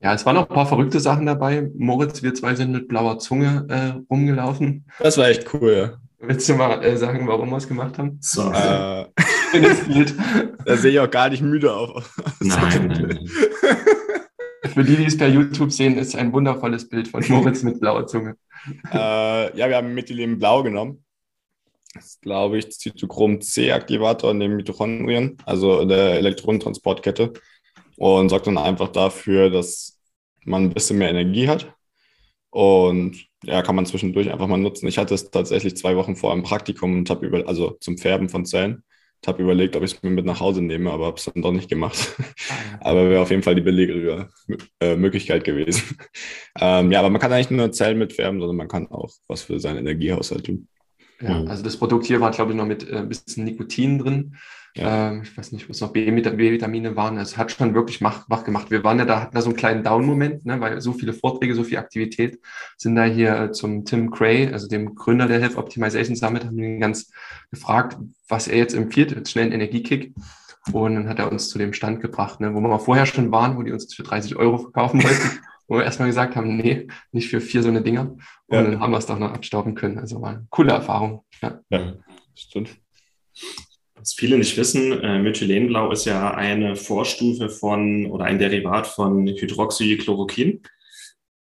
Ja, 0.06 0.14
es 0.14 0.24
waren 0.24 0.38
auch 0.38 0.48
ein 0.48 0.54
paar 0.54 0.68
verrückte 0.68 1.00
Sachen 1.00 1.26
dabei. 1.26 1.68
Moritz, 1.76 2.22
wir 2.22 2.32
zwei 2.36 2.54
sind 2.54 2.72
mit 2.72 2.88
blauer 2.88 3.18
Zunge 3.18 3.66
äh, 3.70 4.00
rumgelaufen. 4.08 4.86
Das 5.00 5.18
war 5.18 5.30
echt 5.30 5.52
cool, 5.52 5.72
ja. 5.72 5.98
Willst 6.20 6.48
du 6.48 6.54
mal 6.54 6.84
äh, 6.84 6.96
sagen, 6.96 7.28
warum 7.28 7.50
wir 7.50 7.58
es 7.58 7.68
gemacht 7.68 7.98
haben? 7.98 8.20
So. 8.22 8.52
Äh, 8.52 9.06
Bild. 9.88 10.14
Da 10.64 10.78
sehe 10.78 10.92
ich 10.92 11.00
auch 11.00 11.10
gar 11.10 11.30
nicht 11.30 11.42
müde 11.42 11.74
auf. 11.74 12.16
Nein, 12.40 12.88
nein. 13.00 13.30
Für 14.76 14.84
die, 14.84 14.96
die 14.96 15.06
es 15.06 15.18
per 15.18 15.28
YouTube 15.28 15.72
sehen, 15.72 15.98
ist 15.98 16.16
ein 16.16 16.32
wundervolles 16.32 16.88
Bild 16.88 17.08
von 17.08 17.24
Moritz 17.28 17.64
mit 17.64 17.80
blauer 17.80 18.06
Zunge. 18.06 18.36
Äh, 18.94 19.58
ja, 19.58 19.70
wir 19.70 19.76
haben 19.76 19.96
Methylen 19.96 20.38
Blau 20.38 20.62
genommen. 20.62 21.04
Das 21.96 22.06
ist, 22.06 22.22
glaube 22.22 22.60
ich, 22.60 22.72
Zytochrom 22.72 23.42
C-Aktivator 23.42 24.30
in 24.30 24.40
den 24.40 24.56
Mitochondrien, 24.56 25.40
also 25.48 25.80
in 25.80 25.90
der 25.90 26.14
Elektronentransportkette. 26.20 27.34
Und 27.98 28.30
sorgt 28.30 28.46
dann 28.46 28.60
einfach 28.60 28.90
dafür, 28.90 29.50
dass 29.50 29.95
man 30.46 30.64
ein 30.64 30.74
bisschen 30.74 30.98
mehr 30.98 31.10
Energie 31.10 31.48
hat. 31.48 31.74
Und 32.50 33.28
ja, 33.44 33.62
kann 33.62 33.76
man 33.76 33.86
zwischendurch 33.86 34.32
einfach 34.32 34.48
mal 34.48 34.58
nutzen. 34.58 34.88
Ich 34.88 34.98
hatte 34.98 35.14
es 35.14 35.30
tatsächlich 35.30 35.76
zwei 35.76 35.98
Wochen 35.98 36.16
vor 36.16 36.32
einem 36.32 36.44
Praktikum 36.44 36.94
und 37.00 37.10
habe 37.10 37.26
über, 37.26 37.48
also 37.48 37.78
zum 37.82 37.98
Färben 37.98 38.30
von 38.30 38.46
Zellen, 38.46 38.84
habe 39.28 39.42
überlegt, 39.42 39.76
ob 39.76 39.84
ich 39.84 39.94
es 39.94 40.04
mir 40.04 40.10
mit 40.10 40.26
nach 40.26 40.40
Hause 40.40 40.62
nehme, 40.62 40.92
aber 40.92 41.08
habe 41.08 41.18
es 41.18 41.26
dann 41.26 41.42
doch 41.42 41.52
nicht 41.52 41.70
gemacht. 41.70 42.16
Ah, 42.50 42.78
aber 42.92 43.10
wäre 43.10 43.22
auf 43.22 43.32
jeden 43.32 43.44
Fall 43.44 43.56
die 43.56 43.62
billigere 43.62 44.30
äh, 44.80 44.96
Möglichkeit 44.96 45.44
gewesen. 45.44 45.98
ähm, 46.60 46.92
ja, 46.92 47.00
aber 47.00 47.10
man 47.10 47.22
kann 47.22 47.32
eigentlich 47.32 47.52
nur 47.52 47.72
Zellen 47.72 47.98
mitfärben, 47.98 48.40
sondern 48.40 48.58
man 48.58 48.68
kann 48.68 48.88
auch 48.88 49.12
was 49.28 49.44
für 49.44 49.60
seinen 49.60 49.80
Energiehaushalt 49.80 50.46
tun. 50.46 50.68
Ja, 51.22 51.44
also 51.46 51.64
das 51.64 51.78
Produkt 51.78 52.06
hier 52.06 52.20
war, 52.20 52.32
glaube 52.32 52.52
ich, 52.52 52.58
noch 52.58 52.66
mit 52.66 52.90
äh, 52.90 52.98
ein 52.98 53.10
bisschen 53.10 53.46
Nikotin 53.46 54.00
drin. 54.00 54.36
Ja. 54.76 55.10
Ähm, 55.10 55.22
ich 55.24 55.38
weiß 55.38 55.54
nicht, 55.54 55.70
was 55.70 55.80
noch 55.80 55.94
B-Vitamine 55.94 56.96
waren. 56.98 57.18
Es 57.18 57.38
hat 57.38 57.52
schon 57.52 57.74
wirklich 57.74 58.02
wach, 58.02 58.26
wach 58.28 58.44
gemacht. 58.44 58.72
Wir 58.72 58.84
waren 58.84 59.00
ja 59.00 59.06
da, 59.06 59.22
hatten 59.22 59.36
da 59.36 59.42
so 59.42 59.50
einen 59.50 59.58
kleinen 59.58 59.84
Down-Moment, 59.84 60.46
ne, 60.46 60.60
weil 60.60 60.82
so 60.82 60.92
viele 60.92 61.14
Vorträge, 61.14 61.56
so 61.56 61.64
viel 61.64 61.78
Aktivität 61.78 62.40
sind 62.78 62.96
da 62.96 63.06
hier 63.06 63.40
äh, 63.40 63.52
zum 63.52 63.86
Tim 63.86 64.12
Cray, 64.12 64.52
also 64.52 64.68
dem 64.68 64.94
Gründer 64.96 65.28
der 65.28 65.40
Health 65.40 65.58
Optimization 65.58 66.18
Summit, 66.18 66.46
haben 66.46 66.58
wir 66.58 66.68
ihn 66.68 66.82
ganz 66.82 67.10
gefragt, 67.52 67.98
was 68.28 68.50
er 68.50 68.58
jetzt 68.58 68.76
empfiehlt, 68.76 69.12
jetzt 69.12 69.32
schnell 69.32 69.46
einen 69.46 69.54
Energiekick. 69.54 70.14
Und 70.74 70.96
dann 70.96 71.08
hat 71.08 71.20
er 71.20 71.32
uns 71.32 71.50
zu 71.50 71.58
dem 71.58 71.74
Stand 71.74 72.02
gebracht, 72.02 72.42
ne, 72.42 72.54
wo 72.54 72.60
wir 72.60 72.68
mal 72.68 72.80
vorher 72.80 73.06
schon 73.06 73.32
waren, 73.32 73.56
wo 73.56 73.64
die 73.64 73.72
uns 73.72 73.94
für 73.94 74.04
30 74.04 74.36
Euro 74.36 74.58
verkaufen 74.58 75.04
wollten. 75.04 75.40
wo 75.68 75.78
wir 75.78 75.84
erstmal 75.84 76.10
gesagt 76.10 76.36
haben, 76.36 76.58
nee, 76.58 76.88
nicht 77.12 77.30
für 77.30 77.42
vier 77.42 77.64
so 77.64 77.70
eine 77.70 77.82
Dinger. 77.82 78.12
Und 78.12 78.22
ja. 78.50 78.62
dann 78.62 78.80
haben 78.80 78.92
wir 78.92 78.98
es 78.98 79.08
doch 79.08 79.18
noch 79.18 79.34
abstauben 79.34 79.74
können. 79.74 79.98
Also 79.98 80.22
war 80.22 80.30
eine 80.30 80.48
coole 80.50 80.74
Erfahrung. 80.74 81.24
Ja, 81.42 81.60
ja 81.70 81.94
stimmt. 82.36 82.78
Was 84.06 84.14
viele 84.14 84.38
nicht 84.38 84.56
wissen, 84.56 85.02
äh, 85.02 85.18
Methylenblau 85.18 85.92
ist 85.92 86.06
ja 86.06 86.32
eine 86.36 86.76
Vorstufe 86.76 87.50
von 87.50 88.06
oder 88.06 88.26
ein 88.26 88.38
Derivat 88.38 88.86
von 88.86 89.26
Hydroxychloroquin. 89.26 90.62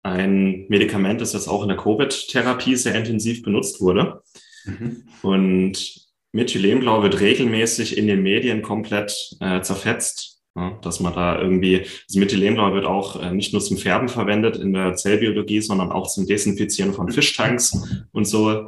Ein 0.03 0.65
Medikament, 0.71 1.21
das 1.21 1.35
jetzt 1.35 1.47
auch 1.47 1.61
in 1.61 1.69
der 1.69 1.77
Covid-Therapie 1.77 2.77
sehr 2.77 2.95
intensiv 2.95 3.43
benutzt 3.43 3.83
wurde. 3.83 4.23
Mhm. 4.65 5.03
Und 5.21 6.07
Methylenblau 6.33 7.03
wird 7.03 7.21
regelmäßig 7.21 7.99
in 7.99 8.07
den 8.07 8.23
Medien 8.23 8.63
komplett 8.63 9.15
äh, 9.41 9.61
zerfetzt. 9.61 10.41
Ja, 10.57 10.79
dass 10.81 11.01
man 11.01 11.13
da 11.13 11.39
irgendwie, 11.39 11.83
das 12.07 12.17
Methylenblau 12.17 12.73
wird 12.73 12.87
auch 12.87 13.23
äh, 13.23 13.31
nicht 13.33 13.53
nur 13.53 13.61
zum 13.61 13.77
Färben 13.77 14.09
verwendet 14.09 14.57
in 14.57 14.73
der 14.73 14.95
Zellbiologie, 14.95 15.61
sondern 15.61 15.93
auch 15.93 16.07
zum 16.07 16.27
Desinfizieren 16.27 16.95
von 16.95 17.11
Fischtanks 17.11 17.77
und 18.13 18.25
so. 18.25 18.51
Äh, 18.53 18.63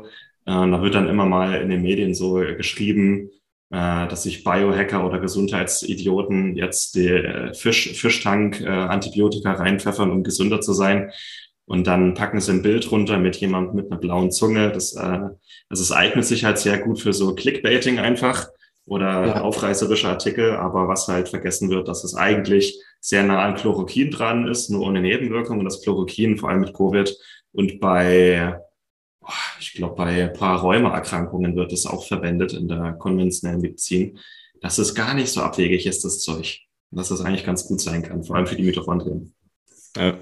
da 0.45 0.83
wird 0.83 0.95
dann 0.95 1.09
immer 1.09 1.25
mal 1.25 1.63
in 1.63 1.71
den 1.71 1.81
Medien 1.81 2.15
so 2.15 2.35
geschrieben, 2.35 3.31
dass 3.69 4.23
sich 4.23 4.45
Biohacker 4.45 5.05
oder 5.05 5.19
Gesundheitsidioten 5.19 6.55
jetzt 6.57 6.95
die 6.95 7.09
äh, 7.09 7.53
Fisch, 7.53 7.93
Fischtank 7.95 8.61
äh, 8.61 8.69
Antibiotika 8.69 9.55
reinpfeffern, 9.55 10.11
um 10.11 10.23
gesünder 10.23 10.61
zu 10.61 10.73
sein. 10.73 11.11
Und 11.65 11.89
dann 11.89 12.15
packen 12.15 12.41
sie 12.41 12.53
ein 12.53 12.63
Bild 12.63 12.91
runter 12.93 13.19
mit 13.19 13.37
jemand 13.37 13.75
mit 13.75 13.91
einer 13.91 14.01
blauen 14.01 14.31
Zunge. 14.31 14.71
Das, 14.71 14.95
äh, 14.95 15.01
also 15.69 15.83
es 15.83 15.91
eignet 15.91 16.25
sich 16.25 16.45
halt 16.45 16.59
sehr 16.59 16.79
gut 16.79 17.01
für 17.01 17.13
so 17.13 17.35
Clickbaiting 17.35 17.99
einfach 17.99 18.47
oder 18.85 19.27
ja. 19.27 19.41
aufreißerische 19.41 20.09
Artikel. 20.09 20.53
Aber 20.53 20.87
was 20.87 21.09
halt 21.09 21.29
vergessen 21.29 21.69
wird, 21.69 21.89
dass 21.89 22.05
es 22.05 22.15
eigentlich 22.15 22.81
sehr 23.01 23.25
nah 23.25 23.45
an 23.45 23.57
Chloroquin 23.57 24.13
dran 24.13 24.47
ist, 24.47 24.71
nur 24.71 24.87
ohne 24.87 25.01
Nebenwirkungen. 25.01 25.59
Und 25.59 25.65
das 25.65 25.83
Chloroquin 25.83 26.39
vor 26.39 26.51
allem 26.51 26.61
mit 26.61 26.73
Covid 26.73 27.13
und 27.53 27.81
bei 27.81 28.61
ich 29.61 29.73
glaube, 29.75 29.97
bei 29.97 30.25
ein 30.25 30.33
paar 30.33 30.61
Rheumaerkrankungen 30.61 31.57
wird 31.57 31.73
es 31.73 31.87
auch 31.87 32.07
verwendet 32.07 32.53
in 32.53 32.69
der 32.69 32.93
konventionellen 32.95 33.61
Medizin, 33.61 34.19
dass 34.61 34.79
es 34.79 34.95
gar 34.95 35.15
nicht 35.15 35.29
so 35.29 35.43
abwegig 35.43 35.87
ist, 35.87 36.05
das 36.05 36.21
Zeug. 36.21 36.61
Dass 36.91 37.11
es 37.11 37.21
eigentlich 37.21 37.45
ganz 37.45 37.67
gut 37.67 37.81
sein 37.81 38.03
kann, 38.03 38.23
vor 38.23 38.37
allem 38.37 38.47
für 38.47 38.57
die 38.57 38.63
Mitochondrien. 38.63 39.35
Ja. 39.97 40.17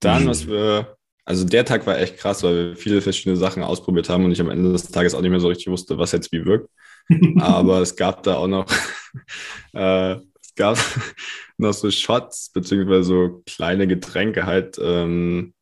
Dann, 0.00 0.26
was 0.26 0.46
wir 0.46 0.98
also 1.28 1.44
der 1.44 1.66
Tag 1.66 1.86
war 1.86 1.98
echt 1.98 2.16
krass, 2.16 2.42
weil 2.42 2.70
wir 2.70 2.76
viele 2.76 3.02
verschiedene 3.02 3.36
Sachen 3.36 3.62
ausprobiert 3.62 4.08
haben 4.08 4.24
und 4.24 4.32
ich 4.32 4.40
am 4.40 4.48
Ende 4.48 4.72
des 4.72 4.90
Tages 4.90 5.14
auch 5.14 5.20
nicht 5.20 5.30
mehr 5.30 5.40
so 5.40 5.48
richtig 5.48 5.66
wusste, 5.66 5.98
was 5.98 6.12
jetzt 6.12 6.32
wie 6.32 6.46
wirkt. 6.46 6.70
Aber 7.38 7.82
es 7.82 7.94
gab 7.96 8.22
da 8.22 8.36
auch 8.36 8.46
noch, 8.46 8.64
äh, 9.74 10.12
es 10.12 10.54
gab 10.56 10.78
noch 11.58 11.74
so 11.74 11.90
Shots, 11.90 12.50
beziehungsweise 12.54 13.02
so 13.02 13.42
kleine 13.44 13.86
Getränke 13.86 14.46
halt, 14.46 14.78
ähm, 14.82 15.52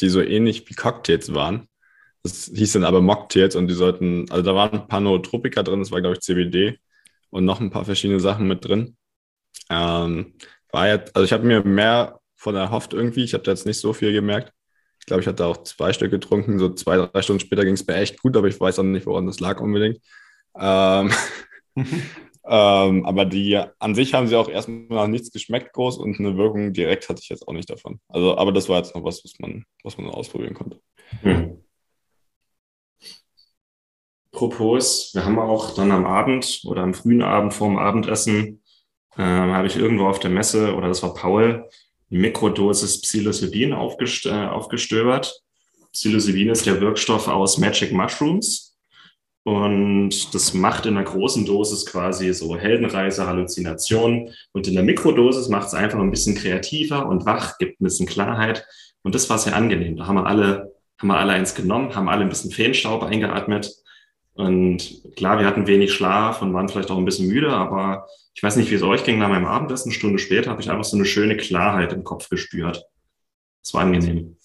die 0.00 0.08
so 0.08 0.20
ähnlich 0.22 0.68
wie 0.68 0.74
Cocktails 0.74 1.34
waren. 1.34 1.68
Das 2.22 2.50
hieß 2.54 2.72
dann 2.74 2.84
aber 2.84 3.00
Mocktails 3.00 3.56
und 3.56 3.68
die 3.68 3.74
sollten, 3.74 4.30
also 4.30 4.42
da 4.42 4.54
waren 4.54 5.04
Nootropika 5.04 5.62
drin, 5.62 5.80
das 5.80 5.92
war 5.92 6.00
glaube 6.00 6.14
ich 6.16 6.20
CBD 6.22 6.78
und 7.30 7.44
noch 7.44 7.60
ein 7.60 7.70
paar 7.70 7.84
verschiedene 7.84 8.20
Sachen 8.20 8.48
mit 8.48 8.64
drin. 8.64 8.96
Ähm, 9.70 10.34
war 10.72 10.88
jetzt, 10.88 11.14
also 11.16 11.24
ich 11.24 11.32
habe 11.32 11.46
mir 11.46 11.64
mehr 11.64 12.20
von 12.36 12.54
erhofft 12.56 12.92
irgendwie, 12.94 13.24
ich 13.24 13.34
habe 13.34 13.44
da 13.44 13.52
jetzt 13.52 13.66
nicht 13.66 13.80
so 13.80 13.92
viel 13.92 14.12
gemerkt. 14.12 14.52
Ich 15.00 15.06
glaube, 15.06 15.22
ich 15.22 15.28
hatte 15.28 15.46
auch 15.46 15.62
zwei 15.62 15.92
Stück 15.92 16.10
getrunken. 16.10 16.58
So 16.58 16.70
zwei, 16.70 16.96
drei 16.96 17.22
Stunden 17.22 17.40
später 17.40 17.64
ging 17.64 17.74
es 17.74 17.86
mir 17.86 17.94
echt 17.94 18.20
gut, 18.20 18.36
aber 18.36 18.48
ich 18.48 18.58
weiß 18.58 18.80
auch 18.80 18.82
nicht, 18.82 19.06
woran 19.06 19.26
das 19.26 19.38
lag 19.38 19.60
unbedingt. 19.60 20.00
Ähm, 20.58 21.12
ähm, 22.48 23.04
aber 23.04 23.24
die 23.24 23.60
an 23.78 23.94
sich 23.94 24.14
haben 24.14 24.28
sie 24.28 24.36
auch 24.36 24.48
erstmal 24.48 24.86
nach 24.88 25.06
nichts 25.08 25.32
geschmeckt 25.32 25.72
groß 25.72 25.98
und 25.98 26.18
eine 26.18 26.36
Wirkung 26.36 26.72
direkt 26.72 27.08
hatte 27.08 27.20
ich 27.22 27.28
jetzt 27.28 27.46
auch 27.46 27.52
nicht 27.52 27.68
davon. 27.68 28.00
Also, 28.08 28.36
aber 28.36 28.52
das 28.52 28.68
war 28.68 28.78
jetzt 28.78 28.94
noch 28.94 29.04
was, 29.04 29.24
was 29.24 29.34
man, 29.38 29.64
was 29.82 29.98
man 29.98 30.08
ausprobieren 30.08 30.54
konnte. 30.54 30.80
Hm. 31.22 31.62
Propos, 34.30 35.12
wir 35.14 35.24
haben 35.24 35.38
auch 35.38 35.74
dann 35.74 35.90
am 35.90 36.04
Abend 36.04 36.60
oder 36.66 36.82
am 36.82 36.94
frühen 36.94 37.22
Abend 37.22 37.54
vorm 37.54 37.78
Abendessen, 37.78 38.62
äh, 39.16 39.22
habe 39.22 39.66
ich 39.66 39.76
irgendwo 39.76 40.06
auf 40.06 40.18
der 40.18 40.30
Messe, 40.30 40.74
oder 40.74 40.88
das 40.88 41.02
war 41.02 41.14
Paul, 41.14 41.68
Mikrodosis 42.10 43.00
Psilocybin 43.00 43.72
aufgest 43.72 44.26
äh, 44.26 44.46
aufgestöbert. 44.46 45.42
Psilocybin 45.92 46.50
ist 46.50 46.66
der 46.66 46.80
Wirkstoff 46.80 47.28
aus 47.28 47.58
Magic 47.58 47.92
Mushrooms. 47.92 48.65
Und 49.46 50.34
das 50.34 50.54
macht 50.54 50.86
in 50.86 50.96
einer 50.96 51.06
großen 51.06 51.46
Dosis 51.46 51.86
quasi 51.86 52.34
so 52.34 52.56
Heldenreise, 52.56 53.28
Halluzinationen. 53.28 54.34
Und 54.52 54.66
in 54.66 54.74
der 54.74 54.82
Mikrodosis 54.82 55.48
macht 55.48 55.68
es 55.68 55.74
einfach 55.74 56.00
ein 56.00 56.10
bisschen 56.10 56.34
kreativer 56.34 57.06
und 57.06 57.26
wach, 57.26 57.56
gibt 57.58 57.80
ein 57.80 57.84
bisschen 57.84 58.06
Klarheit. 58.06 58.66
Und 59.02 59.14
das 59.14 59.30
war 59.30 59.38
sehr 59.38 59.54
angenehm. 59.54 59.96
Da 59.96 60.06
haben 60.08 60.16
wir 60.16 60.26
alle, 60.26 60.74
haben 60.98 61.08
wir 61.08 61.18
alle 61.18 61.32
eins 61.32 61.54
genommen, 61.54 61.94
haben 61.94 62.08
alle 62.08 62.22
ein 62.22 62.28
bisschen 62.28 62.50
Feenstaub 62.50 63.04
eingeatmet 63.04 63.72
und 64.36 65.02
klar, 65.16 65.38
wir 65.38 65.46
hatten 65.46 65.66
wenig 65.66 65.94
Schlaf 65.94 66.42
und 66.42 66.52
waren 66.52 66.68
vielleicht 66.68 66.90
auch 66.90 66.98
ein 66.98 67.06
bisschen 67.06 67.28
müde, 67.28 67.50
aber 67.52 68.06
ich 68.34 68.42
weiß 68.42 68.56
nicht, 68.56 68.70
wie 68.70 68.74
es 68.74 68.82
euch 68.82 69.02
ging. 69.02 69.18
Nach 69.18 69.30
meinem 69.30 69.46
Abendessen, 69.46 69.88
eine 69.88 69.94
Stunde 69.98 70.18
später, 70.18 70.50
habe 70.50 70.60
ich 70.60 70.70
einfach 70.70 70.84
so 70.84 70.96
eine 70.96 71.06
schöne 71.06 71.38
Klarheit 71.38 71.94
im 71.94 72.04
Kopf 72.04 72.28
gespürt. 72.28 72.84
Es 73.64 73.72
war 73.72 73.80
angenehm. 73.80 74.35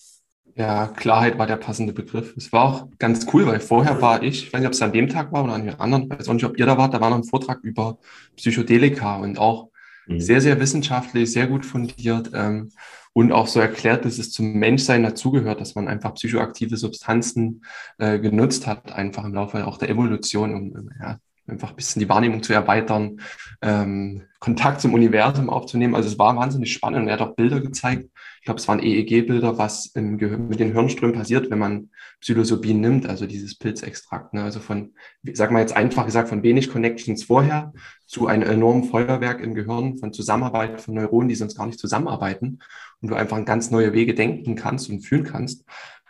Ja, 0.55 0.88
Klarheit 0.88 1.38
war 1.38 1.48
der 1.48 1.55
passende 1.55 1.93
Begriff. 1.93 2.36
Es 2.36 2.51
war 2.51 2.63
auch 2.63 2.88
ganz 3.00 3.25
cool, 3.34 3.46
weil 3.46 3.60
vorher 3.60 4.01
war 4.01 4.22
ich, 4.22 4.43
ich 4.46 4.53
weiß 4.53 4.60
nicht, 4.60 4.67
ob 4.67 4.74
es 4.74 4.81
an 4.81 4.91
dem 4.91 5.08
Tag 5.08 5.31
war 5.31 5.43
oder 5.43 5.53
an 5.53 5.65
dem 5.65 5.79
anderen, 5.79 6.03
ich 6.03 6.20
weiß 6.20 6.29
auch 6.29 6.34
nicht, 6.34 6.46
ob 6.46 6.58
ihr 6.58 6.65
da 6.65 6.77
wart, 6.77 6.93
da 6.93 7.01
war 7.01 7.10
noch 7.10 7.17
ein 7.17 7.24
Vortrag 7.24 7.60
über 7.63 7.98
Psychedelika 8.36 9.17
und 9.17 9.38
auch 9.38 9.70
mhm. 10.08 10.20
sehr, 10.20 10.41
sehr 10.41 10.60
wissenschaftlich, 10.60 11.31
sehr 11.31 11.48
gut 11.48 11.65
fundiert. 11.65 12.31
Ähm, 12.34 12.70
und 13.13 13.31
auch 13.31 13.48
so 13.48 13.60
erklärt, 13.60 14.05
dass 14.05 14.17
es 14.17 14.31
zum 14.31 14.53
Menschsein 14.53 15.03
dazugehört, 15.03 15.60
dass 15.60 15.75
man 15.75 15.88
einfach 15.88 16.13
psychoaktive 16.13 16.77
Substanzen 16.77 17.63
äh, 17.98 18.20
genutzt 18.20 18.67
hat, 18.67 18.93
einfach 18.93 19.25
im 19.25 19.34
Laufe 19.34 19.67
auch 19.67 19.77
der 19.77 19.89
Evolution, 19.89 20.55
um 20.55 20.89
ja, 21.00 21.20
einfach 21.48 21.71
ein 21.71 21.75
bisschen 21.75 22.00
die 22.00 22.10
Wahrnehmung 22.10 22.43
zu 22.43 22.53
erweitern, 22.53 23.21
ähm, 23.62 24.24
Kontakt 24.39 24.81
zum 24.81 24.93
Universum 24.93 25.50
aufzunehmen. 25.50 25.93
Also 25.93 26.10
es 26.10 26.17
war 26.17 26.36
wahnsinnig 26.36 26.74
spannend. 26.74 27.07
Er 27.07 27.13
hat 27.13 27.21
auch 27.21 27.36
Bilder 27.36 27.60
gezeigt. 27.60 28.10
Ich 28.39 28.45
glaube, 28.45 28.60
es 28.60 28.67
waren 28.67 28.81
EEG-Bilder, 28.81 29.60
was 29.60 29.88
im 29.88 30.15
mit 30.15 30.60
den 30.60 30.74
Hirnströmen 30.74 31.15
passiert, 31.15 31.51
wenn 31.51 31.60
man 31.60 31.89
Psilocybin 32.21 32.81
nimmt, 32.81 33.07
also 33.07 33.27
dieses 33.27 33.57
Pilzextrakt. 33.57 34.33
Ne? 34.33 34.43
Also 34.43 34.60
von, 34.60 34.93
sag 35.33 35.51
mal 35.51 35.60
jetzt 35.60 35.75
einfach 35.75 36.05
gesagt, 36.05 36.29
von 36.29 36.41
wenig 36.41 36.71
Connections 36.71 37.24
vorher 37.24 37.71
zu 38.07 38.27
einem 38.27 38.50
enormen 38.50 38.86
Feuerwerk 38.86 39.41
im 39.41 39.54
Gehirn 39.54 39.97
von 39.97 40.12
Zusammenarbeit 40.12 40.82
von 40.82 40.95
Neuronen, 40.95 41.30
die 41.30 41.36
sonst 41.36 41.56
gar 41.56 41.67
nicht 41.67 41.80
zusammenarbeiten 41.80 42.60
und 43.01 43.10
du 43.12 43.15
einfach 43.15 43.43
ganz 43.45 43.69
neue 43.69 43.93
Wege 43.93 44.15
denken 44.15 44.56
kannst 44.56 44.89
und 44.89 45.01
fühlen 45.01 45.23
kannst. 45.23 45.65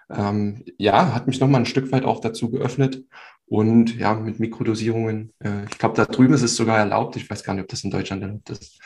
Ähm, 0.09 0.63
ja, 0.77 1.13
hat 1.13 1.27
mich 1.27 1.39
nochmal 1.39 1.61
ein 1.61 1.65
Stück 1.65 1.91
weit 1.91 2.05
auch 2.05 2.19
dazu 2.19 2.51
geöffnet. 2.51 3.03
Und 3.51 3.97
ja, 3.97 4.13
mit 4.13 4.39
Mikrodosierungen, 4.39 5.33
äh, 5.43 5.65
ich 5.65 5.77
glaube, 5.77 5.97
da 5.97 6.05
drüben 6.05 6.33
ist 6.33 6.41
es 6.41 6.55
sogar 6.55 6.77
erlaubt. 6.77 7.17
Ich 7.17 7.29
weiß 7.29 7.43
gar 7.43 7.53
nicht, 7.53 7.63
ob 7.63 7.67
das 7.67 7.83
in 7.83 7.91
Deutschland 7.91 8.21
erlaubt 8.23 8.49
ist. 8.49 8.79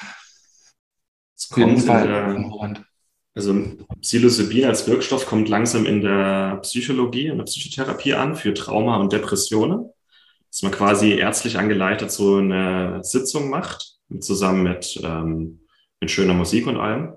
Es 1.37 1.49
kommt 1.49 1.81
Fall 1.81 2.07
der, 2.07 2.83
also 3.35 3.63
Psilocybin 4.01 4.65
als 4.65 4.87
Wirkstoff 4.87 5.27
kommt 5.27 5.49
langsam 5.49 5.85
in 5.85 6.01
der 6.01 6.57
Psychologie, 6.63 7.27
in 7.27 7.37
der 7.37 7.45
Psychotherapie 7.45 8.15
an 8.15 8.35
für 8.35 8.55
Trauma 8.55 8.97
und 8.97 9.13
Depressionen. 9.13 9.91
Dass 10.49 10.63
man 10.63 10.71
quasi 10.71 11.11
ärztlich 11.11 11.59
angeleitet 11.59 12.09
so 12.09 12.37
eine 12.37 13.03
Sitzung 13.03 13.51
macht, 13.51 13.99
zusammen 14.19 14.63
mit, 14.63 14.99
ähm, 15.03 15.59
mit 15.99 16.09
schöner 16.09 16.33
Musik 16.33 16.65
und 16.65 16.77
allem. 16.77 17.13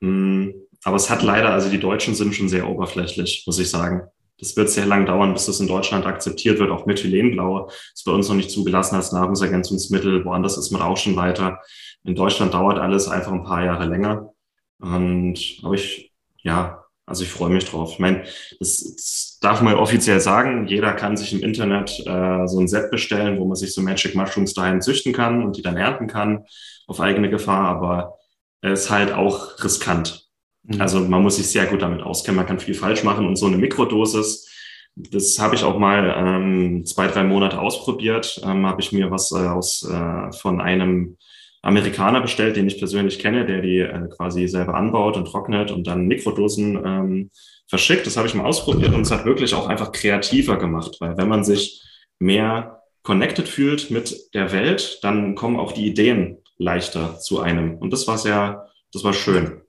Hm, 0.00 0.54
aber 0.84 0.96
es 0.96 1.10
hat 1.10 1.22
leider, 1.22 1.50
also 1.50 1.68
die 1.68 1.80
Deutschen 1.80 2.14
sind 2.14 2.34
schon 2.34 2.48
sehr 2.48 2.66
oberflächlich, 2.66 3.44
muss 3.46 3.58
ich 3.58 3.68
sagen. 3.68 4.08
Das 4.42 4.56
wird 4.56 4.70
sehr 4.70 4.86
lang 4.86 5.06
dauern, 5.06 5.32
bis 5.32 5.46
das 5.46 5.60
in 5.60 5.68
Deutschland 5.68 6.04
akzeptiert 6.04 6.58
wird. 6.58 6.72
Auch 6.72 6.84
Methylenblau 6.84 7.70
ist 7.94 8.04
bei 8.04 8.10
uns 8.10 8.28
noch 8.28 8.34
nicht 8.34 8.50
zugelassen 8.50 8.96
als 8.96 9.12
Nahrungsergänzungsmittel. 9.12 10.24
Woanders 10.24 10.58
ist 10.58 10.72
man 10.72 10.82
auch 10.82 10.96
schon 10.96 11.14
weiter. 11.14 11.60
In 12.02 12.16
Deutschland 12.16 12.52
dauert 12.52 12.76
alles 12.76 13.06
einfach 13.06 13.30
ein 13.30 13.44
paar 13.44 13.64
Jahre 13.64 13.86
länger. 13.86 14.30
Und 14.80 15.38
aber 15.62 15.74
ich, 15.74 16.12
ja, 16.42 16.82
also 17.06 17.22
ich 17.22 17.30
freue 17.30 17.50
mich 17.50 17.66
drauf. 17.66 17.92
Ich 17.92 17.98
meine, 18.00 18.24
das, 18.58 18.78
das 18.78 19.38
darf 19.40 19.62
man 19.62 19.74
offiziell 19.74 20.18
sagen. 20.18 20.66
Jeder 20.66 20.92
kann 20.94 21.16
sich 21.16 21.32
im 21.32 21.40
Internet 21.40 22.02
äh, 22.04 22.48
so 22.48 22.58
ein 22.58 22.66
Set 22.66 22.90
bestellen, 22.90 23.38
wo 23.38 23.44
man 23.44 23.54
sich 23.54 23.72
so 23.72 23.80
Magic 23.80 24.16
Mushrooms 24.16 24.54
daheim 24.54 24.80
züchten 24.80 25.12
kann 25.12 25.44
und 25.44 25.56
die 25.56 25.62
dann 25.62 25.76
ernten 25.76 26.08
kann 26.08 26.46
auf 26.88 27.00
eigene 27.00 27.30
Gefahr. 27.30 27.68
Aber 27.68 28.18
ist 28.60 28.90
halt 28.90 29.12
auch 29.12 29.62
riskant. 29.62 30.21
Mhm. 30.64 30.80
Also 30.80 31.00
man 31.00 31.22
muss 31.22 31.36
sich 31.36 31.48
sehr 31.48 31.66
gut 31.66 31.82
damit 31.82 32.02
auskennen, 32.02 32.36
man 32.36 32.46
kann 32.46 32.60
viel 32.60 32.74
falsch 32.74 33.04
machen 33.04 33.26
und 33.26 33.36
so 33.36 33.46
eine 33.46 33.56
Mikrodosis, 33.56 34.48
das 34.94 35.38
habe 35.38 35.54
ich 35.54 35.64
auch 35.64 35.78
mal 35.78 36.14
ähm, 36.16 36.84
zwei, 36.84 37.06
drei 37.08 37.24
Monate 37.24 37.58
ausprobiert, 37.58 38.40
ähm, 38.44 38.66
habe 38.66 38.82
ich 38.82 38.92
mir 38.92 39.10
was 39.10 39.32
äh, 39.32 39.36
aus 39.36 39.88
äh, 39.88 40.32
von 40.32 40.60
einem 40.60 41.16
Amerikaner 41.62 42.20
bestellt, 42.20 42.56
den 42.56 42.66
ich 42.66 42.78
persönlich 42.78 43.18
kenne, 43.18 43.46
der 43.46 43.62
die 43.62 43.78
äh, 43.78 44.08
quasi 44.14 44.48
selber 44.48 44.74
anbaut 44.74 45.16
und 45.16 45.26
trocknet 45.26 45.70
und 45.70 45.86
dann 45.86 46.08
Mikrodosen 46.08 46.76
ähm, 46.84 47.30
verschickt. 47.68 48.06
Das 48.06 48.16
habe 48.16 48.26
ich 48.26 48.34
mal 48.34 48.44
ausprobiert 48.44 48.92
und 48.92 49.02
es 49.02 49.10
hat 49.10 49.24
wirklich 49.24 49.54
auch 49.54 49.68
einfach 49.68 49.92
kreativer 49.92 50.58
gemacht, 50.58 50.96
weil 51.00 51.16
wenn 51.16 51.28
man 51.28 51.44
sich 51.44 51.82
mehr 52.18 52.82
connected 53.02 53.48
fühlt 53.48 53.90
mit 53.90 54.34
der 54.34 54.52
Welt, 54.52 54.98
dann 55.02 55.34
kommen 55.34 55.58
auch 55.58 55.72
die 55.72 55.86
Ideen 55.86 56.38
leichter 56.58 57.18
zu 57.18 57.40
einem. 57.40 57.78
Und 57.78 57.92
das 57.92 58.06
war 58.06 58.18
sehr, 58.18 58.68
das 58.92 59.04
war 59.04 59.12
schön. 59.12 59.61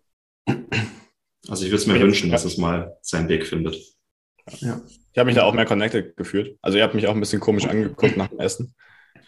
Also 1.47 1.65
ich 1.65 1.71
würde 1.71 1.81
es 1.81 1.87
mir 1.87 1.99
wünschen, 1.99 2.31
dass 2.31 2.45
es 2.45 2.57
mal 2.57 2.97
seinen 3.01 3.29
Weg 3.29 3.45
findet. 3.45 3.75
Ja. 4.59 4.81
Ich 5.11 5.17
habe 5.17 5.27
mich 5.27 5.35
da 5.35 5.43
auch 5.43 5.53
mehr 5.53 5.65
connected 5.65 6.17
gefühlt. 6.17 6.57
Also 6.61 6.77
ihr 6.77 6.83
habt 6.83 6.95
mich 6.95 7.07
auch 7.07 7.13
ein 7.13 7.19
bisschen 7.19 7.39
komisch 7.39 7.65
angeguckt 7.65 8.17
nach 8.17 8.29
dem 8.29 8.39
Essen. 8.39 8.73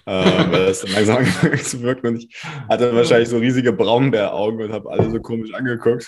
äh, 0.08 0.52
weil 0.52 0.62
es 0.68 0.82
dann 0.82 0.92
langsam 0.92 1.18
angefangen 1.18 1.58
zu 1.58 1.82
wirken 1.82 2.08
und 2.08 2.18
ich 2.18 2.30
hatte 2.70 2.96
wahrscheinlich 2.96 3.30
so 3.30 3.40
riesige 3.40 3.74
Braunbäraugen 3.74 4.62
und 4.62 4.72
habe 4.72 4.92
alle 4.92 5.10
so 5.10 5.20
komisch 5.20 5.52
angeguckt. 5.54 6.08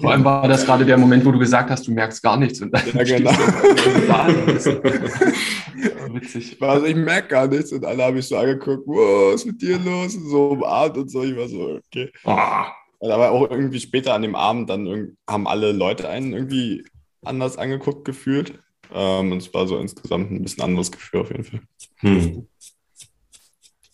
Vor 0.00 0.10
allem 0.10 0.24
war 0.24 0.48
das 0.48 0.64
gerade 0.64 0.84
der 0.84 0.98
Moment, 0.98 1.24
wo 1.24 1.30
du 1.30 1.38
gesagt 1.38 1.70
hast, 1.70 1.86
du 1.86 1.92
merkst 1.92 2.20
gar 2.22 2.36
nichts 2.36 2.60
und 2.60 2.72
dann 2.72 2.82
ja, 2.92 3.04
genau. 3.04 3.30
witzig. 6.14 6.60
Also 6.60 6.86
ich 6.86 6.96
merke 6.96 7.28
gar 7.28 7.46
nichts 7.46 7.72
und 7.72 7.84
alle 7.84 8.04
haben 8.04 8.16
mich 8.16 8.26
so 8.26 8.36
angeguckt, 8.36 8.82
wow, 8.86 9.32
was 9.32 9.42
ist 9.42 9.46
mit 9.46 9.62
dir 9.62 9.78
los? 9.78 10.16
Und 10.16 10.28
so 10.28 10.48
umarmt 10.50 10.96
und 10.96 11.08
so. 11.10 11.22
Ich 11.22 11.36
war 11.36 11.48
so, 11.48 11.78
okay. 11.86 12.10
Ah. 12.24 12.72
Aber 13.00 13.30
auch 13.30 13.50
irgendwie 13.50 13.80
später 13.80 14.14
an 14.14 14.22
dem 14.22 14.34
Abend 14.34 14.70
dann 14.70 15.16
haben 15.28 15.46
alle 15.46 15.72
Leute 15.72 16.08
einen 16.08 16.32
irgendwie 16.32 16.84
anders 17.22 17.56
angeguckt 17.56 18.04
gefühlt. 18.04 18.58
Ähm, 18.92 19.32
und 19.32 19.38
es 19.38 19.52
war 19.54 19.66
so 19.66 19.78
insgesamt 19.78 20.30
ein 20.30 20.42
bisschen 20.42 20.64
anderes 20.64 20.90
Gefühl 20.90 21.20
auf 21.20 21.30
jeden 21.30 21.44
Fall. 21.44 21.60
Hm. 21.98 22.48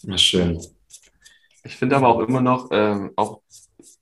Na 0.03 0.19
schön. 0.19 0.61
Ich 1.65 1.77
finde 1.77 1.97
aber 1.97 2.09
auch 2.09 2.21
immer 2.21 2.41
noch, 2.41 2.69
ähm, 2.73 3.13
auch 3.17 3.41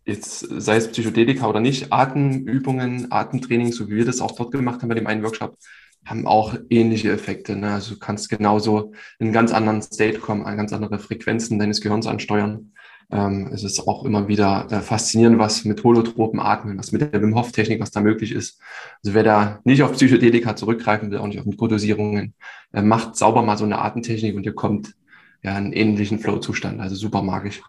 jetzt 0.05 0.41
sei 0.41 0.77
es 0.77 0.91
Psychedelika 0.91 1.47
oder 1.49 1.61
nicht, 1.61 1.93
Atemübungen, 1.93 3.13
Atemtraining, 3.13 3.73
so 3.73 3.89
wie 3.89 3.97
wir 3.97 4.05
das 4.05 4.21
auch 4.21 4.33
dort 4.33 4.51
gemacht 4.51 4.83
haben 4.83 4.89
bei 4.89 4.97
dem 4.97 5.07
einen 5.07 5.23
Workshop, 5.23 5.57
haben 6.05 6.27
auch 6.27 6.57
ähnliche 6.71 7.13
Effekte. 7.13 7.55
Ne? 7.57 7.73
Also 7.73 7.95
du 7.95 8.01
kannst 8.01 8.29
genauso 8.29 8.93
in 9.19 9.27
einen 9.27 9.33
ganz 9.33 9.53
anderen 9.53 9.83
State 9.83 10.19
kommen, 10.19 10.45
an 10.45 10.57
ganz 10.57 10.73
andere 10.73 10.99
Frequenzen 10.99 11.59
deines 11.59 11.81
Gehirns 11.81 12.07
ansteuern. 12.07 12.73
Ähm, 13.11 13.51
es 13.53 13.65
ist 13.65 13.87
auch 13.87 14.05
immer 14.05 14.29
wieder 14.29 14.67
äh, 14.71 14.81
faszinierend, 14.81 15.39
was 15.39 15.65
mit 15.65 15.83
holotropen 15.85 16.41
Atmen, 16.41 16.79
was 16.79 16.93
mit 16.93 17.01
der 17.03 17.21
Wim 17.21 17.35
Hof 17.35 17.53
Technik, 17.53 17.81
was 17.81 17.91
da 17.91 18.01
möglich 18.01 18.33
ist. 18.33 18.61
Also 19.03 19.15
wer 19.15 19.23
da 19.23 19.61
nicht 19.65 19.83
auf 19.83 19.93
Psychedelika 19.93 20.57
zurückgreifen 20.57 21.11
will, 21.11 21.19
auch 21.19 21.27
nicht 21.27 21.41
auf 21.41 21.47
Mikrodosierungen, 21.47 22.35
äh, 22.73 22.83
macht 22.83 23.17
sauber 23.17 23.43
mal 23.43 23.59
so 23.59 23.65
eine 23.65 23.79
Atemtechnik 23.79 24.35
und 24.37 24.47
ihr 24.47 24.55
kommt 24.55 24.95
ja 25.43 25.55
einen 25.55 25.73
ähnlichen 25.73 26.19
Flow-Zustand. 26.19 26.81
Also 26.81 26.95
super 26.95 27.23
magisch. 27.23 27.61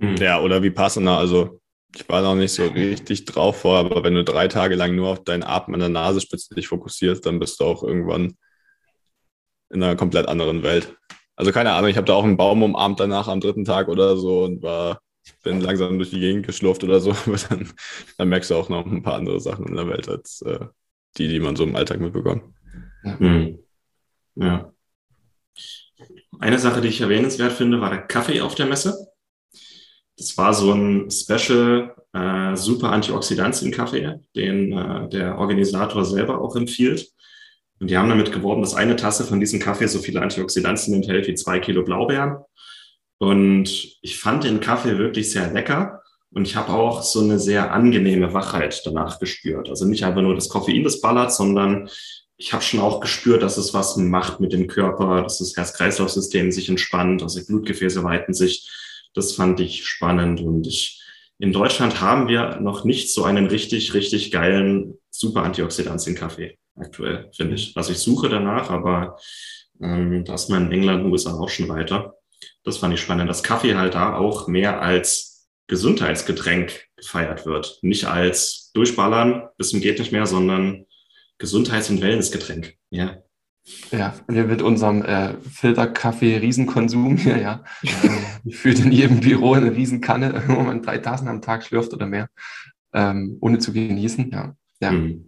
Ja, 0.00 0.40
oder 0.40 0.62
wie 0.62 0.70
passender, 0.70 1.18
also 1.18 1.60
Ich 1.94 2.08
war 2.08 2.22
noch 2.22 2.34
nicht 2.34 2.52
so 2.52 2.66
richtig 2.66 3.24
drauf 3.24 3.60
vor, 3.60 3.78
aber 3.78 4.04
wenn 4.04 4.14
du 4.14 4.22
drei 4.22 4.46
Tage 4.46 4.74
lang 4.74 4.94
nur 4.94 5.08
auf 5.08 5.24
deinen 5.24 5.42
Atem 5.42 5.74
an 5.74 5.80
der 5.80 5.88
Nasenspitze 5.88 6.54
dich 6.54 6.68
fokussierst, 6.68 7.24
dann 7.24 7.38
bist 7.40 7.58
du 7.60 7.64
auch 7.64 7.82
irgendwann 7.82 8.36
in 9.70 9.82
einer 9.82 9.96
komplett 9.96 10.28
anderen 10.28 10.62
Welt. 10.62 10.96
Also 11.38 11.52
keine 11.52 11.70
Ahnung, 11.70 11.88
ich 11.88 11.96
habe 11.96 12.04
da 12.04 12.14
auch 12.14 12.24
einen 12.24 12.36
Baum 12.36 12.64
umarmt 12.64 12.98
danach 12.98 13.28
am 13.28 13.40
dritten 13.40 13.64
Tag 13.64 13.86
oder 13.86 14.16
so 14.16 14.42
und 14.42 14.60
war, 14.60 15.00
bin 15.44 15.60
langsam 15.60 15.96
durch 15.96 16.10
die 16.10 16.18
Gegend 16.18 16.44
geschlurft 16.44 16.82
oder 16.82 16.98
so. 16.98 17.10
Aber 17.26 17.36
dann, 17.48 17.72
dann 18.18 18.28
merkst 18.28 18.50
du 18.50 18.56
auch 18.56 18.68
noch 18.68 18.84
ein 18.84 19.04
paar 19.04 19.14
andere 19.14 19.38
Sachen 19.38 19.68
in 19.68 19.76
der 19.76 19.86
Welt 19.88 20.08
als 20.08 20.42
äh, 20.42 20.66
die, 21.16 21.28
die 21.28 21.38
man 21.38 21.54
so 21.54 21.62
im 21.62 21.76
Alltag 21.76 22.00
mitbekommt. 22.00 22.42
Ja. 23.04 23.16
Mhm. 23.20 23.58
ja. 24.34 24.72
Eine 26.40 26.58
Sache, 26.58 26.80
die 26.80 26.88
ich 26.88 27.00
erwähnenswert 27.00 27.52
finde, 27.52 27.80
war 27.80 27.90
der 27.90 28.02
Kaffee 28.02 28.40
auf 28.40 28.56
der 28.56 28.66
Messe. 28.66 29.06
Das 30.16 30.36
war 30.36 30.52
so 30.52 30.72
ein 30.72 31.08
Special 31.08 31.94
äh, 32.14 32.56
Super 32.56 32.90
Antioxidantien-Kaffee, 32.90 34.18
den 34.34 34.72
äh, 34.72 35.08
der 35.08 35.38
Organisator 35.38 36.04
selber 36.04 36.40
auch 36.40 36.56
empfiehlt. 36.56 37.08
Und 37.80 37.90
die 37.90 37.96
haben 37.96 38.08
damit 38.08 38.32
geworben, 38.32 38.62
dass 38.62 38.74
eine 38.74 38.96
Tasse 38.96 39.24
von 39.24 39.40
diesem 39.40 39.60
Kaffee 39.60 39.86
so 39.86 40.00
viele 40.00 40.20
Antioxidantien 40.20 40.96
enthält 40.96 41.26
wie 41.28 41.34
zwei 41.34 41.60
Kilo 41.60 41.84
Blaubeeren. 41.84 42.38
Und 43.18 43.98
ich 44.00 44.18
fand 44.18 44.44
den 44.44 44.60
Kaffee 44.60 44.98
wirklich 44.98 45.30
sehr 45.30 45.52
lecker. 45.52 46.02
Und 46.30 46.46
ich 46.46 46.56
habe 46.56 46.72
auch 46.72 47.02
so 47.02 47.20
eine 47.20 47.38
sehr 47.38 47.72
angenehme 47.72 48.34
Wachheit 48.34 48.82
danach 48.84 49.18
gespürt. 49.18 49.68
Also 49.68 49.86
nicht 49.86 50.04
einfach 50.04 50.22
nur 50.22 50.34
das 50.34 50.48
Koffein, 50.48 50.84
das 50.84 51.00
ballert, 51.00 51.32
sondern 51.32 51.88
ich 52.36 52.52
habe 52.52 52.62
schon 52.62 52.80
auch 52.80 53.00
gespürt, 53.00 53.42
dass 53.42 53.56
es 53.56 53.74
was 53.74 53.96
macht 53.96 54.38
mit 54.38 54.52
dem 54.52 54.66
Körper, 54.66 55.22
dass 55.22 55.38
das 55.38 55.56
Herz-Kreislauf-System 55.56 56.52
sich 56.52 56.68
entspannt, 56.68 57.24
die 57.34 57.42
Blutgefäße 57.42 58.04
weiten 58.04 58.34
sich. 58.34 58.70
Das 59.14 59.32
fand 59.32 59.58
ich 59.60 59.86
spannend. 59.86 60.40
Und 60.40 60.66
ich, 60.66 61.02
in 61.38 61.52
Deutschland 61.52 62.00
haben 62.00 62.28
wir 62.28 62.60
noch 62.60 62.84
nicht 62.84 63.12
so 63.12 63.24
einen 63.24 63.46
richtig, 63.46 63.94
richtig 63.94 64.30
geilen 64.30 64.98
super 65.10 65.42
Antioxidantien-Kaffee 65.42 66.58
aktuell, 66.80 67.30
finde 67.32 67.54
ich. 67.54 67.76
Also 67.76 67.92
ich 67.92 67.98
suche 67.98 68.28
danach, 68.28 68.70
aber 68.70 69.18
ähm, 69.80 70.24
da 70.24 70.34
ist 70.34 70.48
man 70.48 70.66
in 70.66 70.72
England 70.72 71.04
und 71.04 71.12
USA 71.12 71.34
auch 71.38 71.48
schon 71.48 71.68
weiter. 71.68 72.16
Das 72.64 72.78
fand 72.78 72.94
ich 72.94 73.00
spannend, 73.00 73.28
dass 73.28 73.42
Kaffee 73.42 73.76
halt 73.76 73.94
da 73.94 74.16
auch 74.16 74.48
mehr 74.48 74.82
als 74.82 75.48
Gesundheitsgetränk 75.68 76.86
gefeiert 76.96 77.46
wird. 77.46 77.78
Nicht 77.82 78.06
als 78.06 78.70
Durchballern 78.74 79.48
bis 79.56 79.70
zum 79.70 79.80
geht 79.80 79.98
nicht 79.98 80.12
mehr, 80.12 80.26
sondern 80.26 80.86
Gesundheits- 81.38 81.90
und 81.90 82.00
Wellnessgetränk. 82.00 82.74
Ja. 82.90 83.22
Ja, 83.90 84.14
wir 84.28 84.44
mit 84.44 84.62
unserem 84.62 85.02
äh, 85.02 85.34
Filterkaffee-Riesenkonsum 85.40 87.18
hier, 87.18 87.36
ja. 87.40 87.64
äh, 87.82 88.50
führt 88.50 88.78
in 88.78 88.92
jedem 88.92 89.20
Büro 89.20 89.52
eine 89.52 89.74
Riesenkanne, 89.74 90.42
wo 90.48 90.60
man 90.62 90.82
drei 90.82 90.98
Tassen 90.98 91.28
am 91.28 91.42
Tag 91.42 91.64
schlürft 91.64 91.92
oder 91.92 92.06
mehr, 92.06 92.30
ähm, 92.94 93.36
ohne 93.40 93.58
zu 93.58 93.72
genießen, 93.72 94.30
ja. 94.30 94.56
ja. 94.80 94.90
Mhm. 94.92 95.27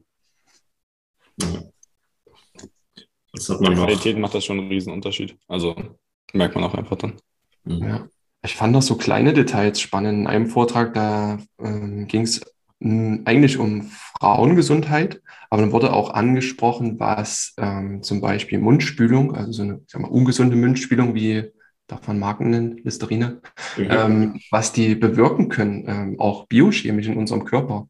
Das 3.32 3.48
hat 3.48 3.60
man 3.60 3.74
Qualität 3.74 4.18
macht 4.18 4.34
das 4.34 4.44
schon 4.44 4.58
einen 4.58 4.68
Riesenunterschied. 4.68 5.36
Also 5.48 5.76
merkt 6.32 6.54
man 6.54 6.64
auch 6.64 6.74
einfach 6.74 6.96
dann. 6.96 7.14
Mhm. 7.64 7.82
Ja. 7.82 8.08
Ich 8.42 8.54
fand 8.54 8.74
auch 8.76 8.82
so 8.82 8.96
kleine 8.96 9.32
Details 9.32 9.80
spannend. 9.80 10.20
In 10.20 10.26
einem 10.26 10.46
Vortrag, 10.46 10.94
da 10.94 11.38
ähm, 11.60 12.06
ging 12.06 12.22
es 12.22 12.40
eigentlich 12.82 13.58
um 13.58 13.90
Frauengesundheit, 14.18 15.20
aber 15.50 15.60
dann 15.60 15.72
wurde 15.72 15.92
auch 15.92 16.14
angesprochen, 16.14 16.98
was 16.98 17.52
ähm, 17.58 18.02
zum 18.02 18.22
Beispiel 18.22 18.58
Mundspülung, 18.58 19.34
also 19.34 19.52
so 19.52 19.62
eine 19.62 19.80
sag 19.86 20.00
mal, 20.00 20.08
ungesunde 20.08 20.56
Mundspülung 20.56 21.14
wie 21.14 21.52
darf 21.86 22.06
man 22.06 22.18
Marken 22.18 22.50
nennen, 22.50 22.80
Listerine, 22.84 23.42
mhm. 23.76 23.88
ähm, 23.90 24.40
was 24.50 24.72
die 24.72 24.94
bewirken 24.94 25.48
können, 25.48 25.84
ähm, 25.88 26.20
auch 26.20 26.46
biochemisch 26.46 27.08
in 27.08 27.16
unserem 27.16 27.44
Körper. 27.44 27.88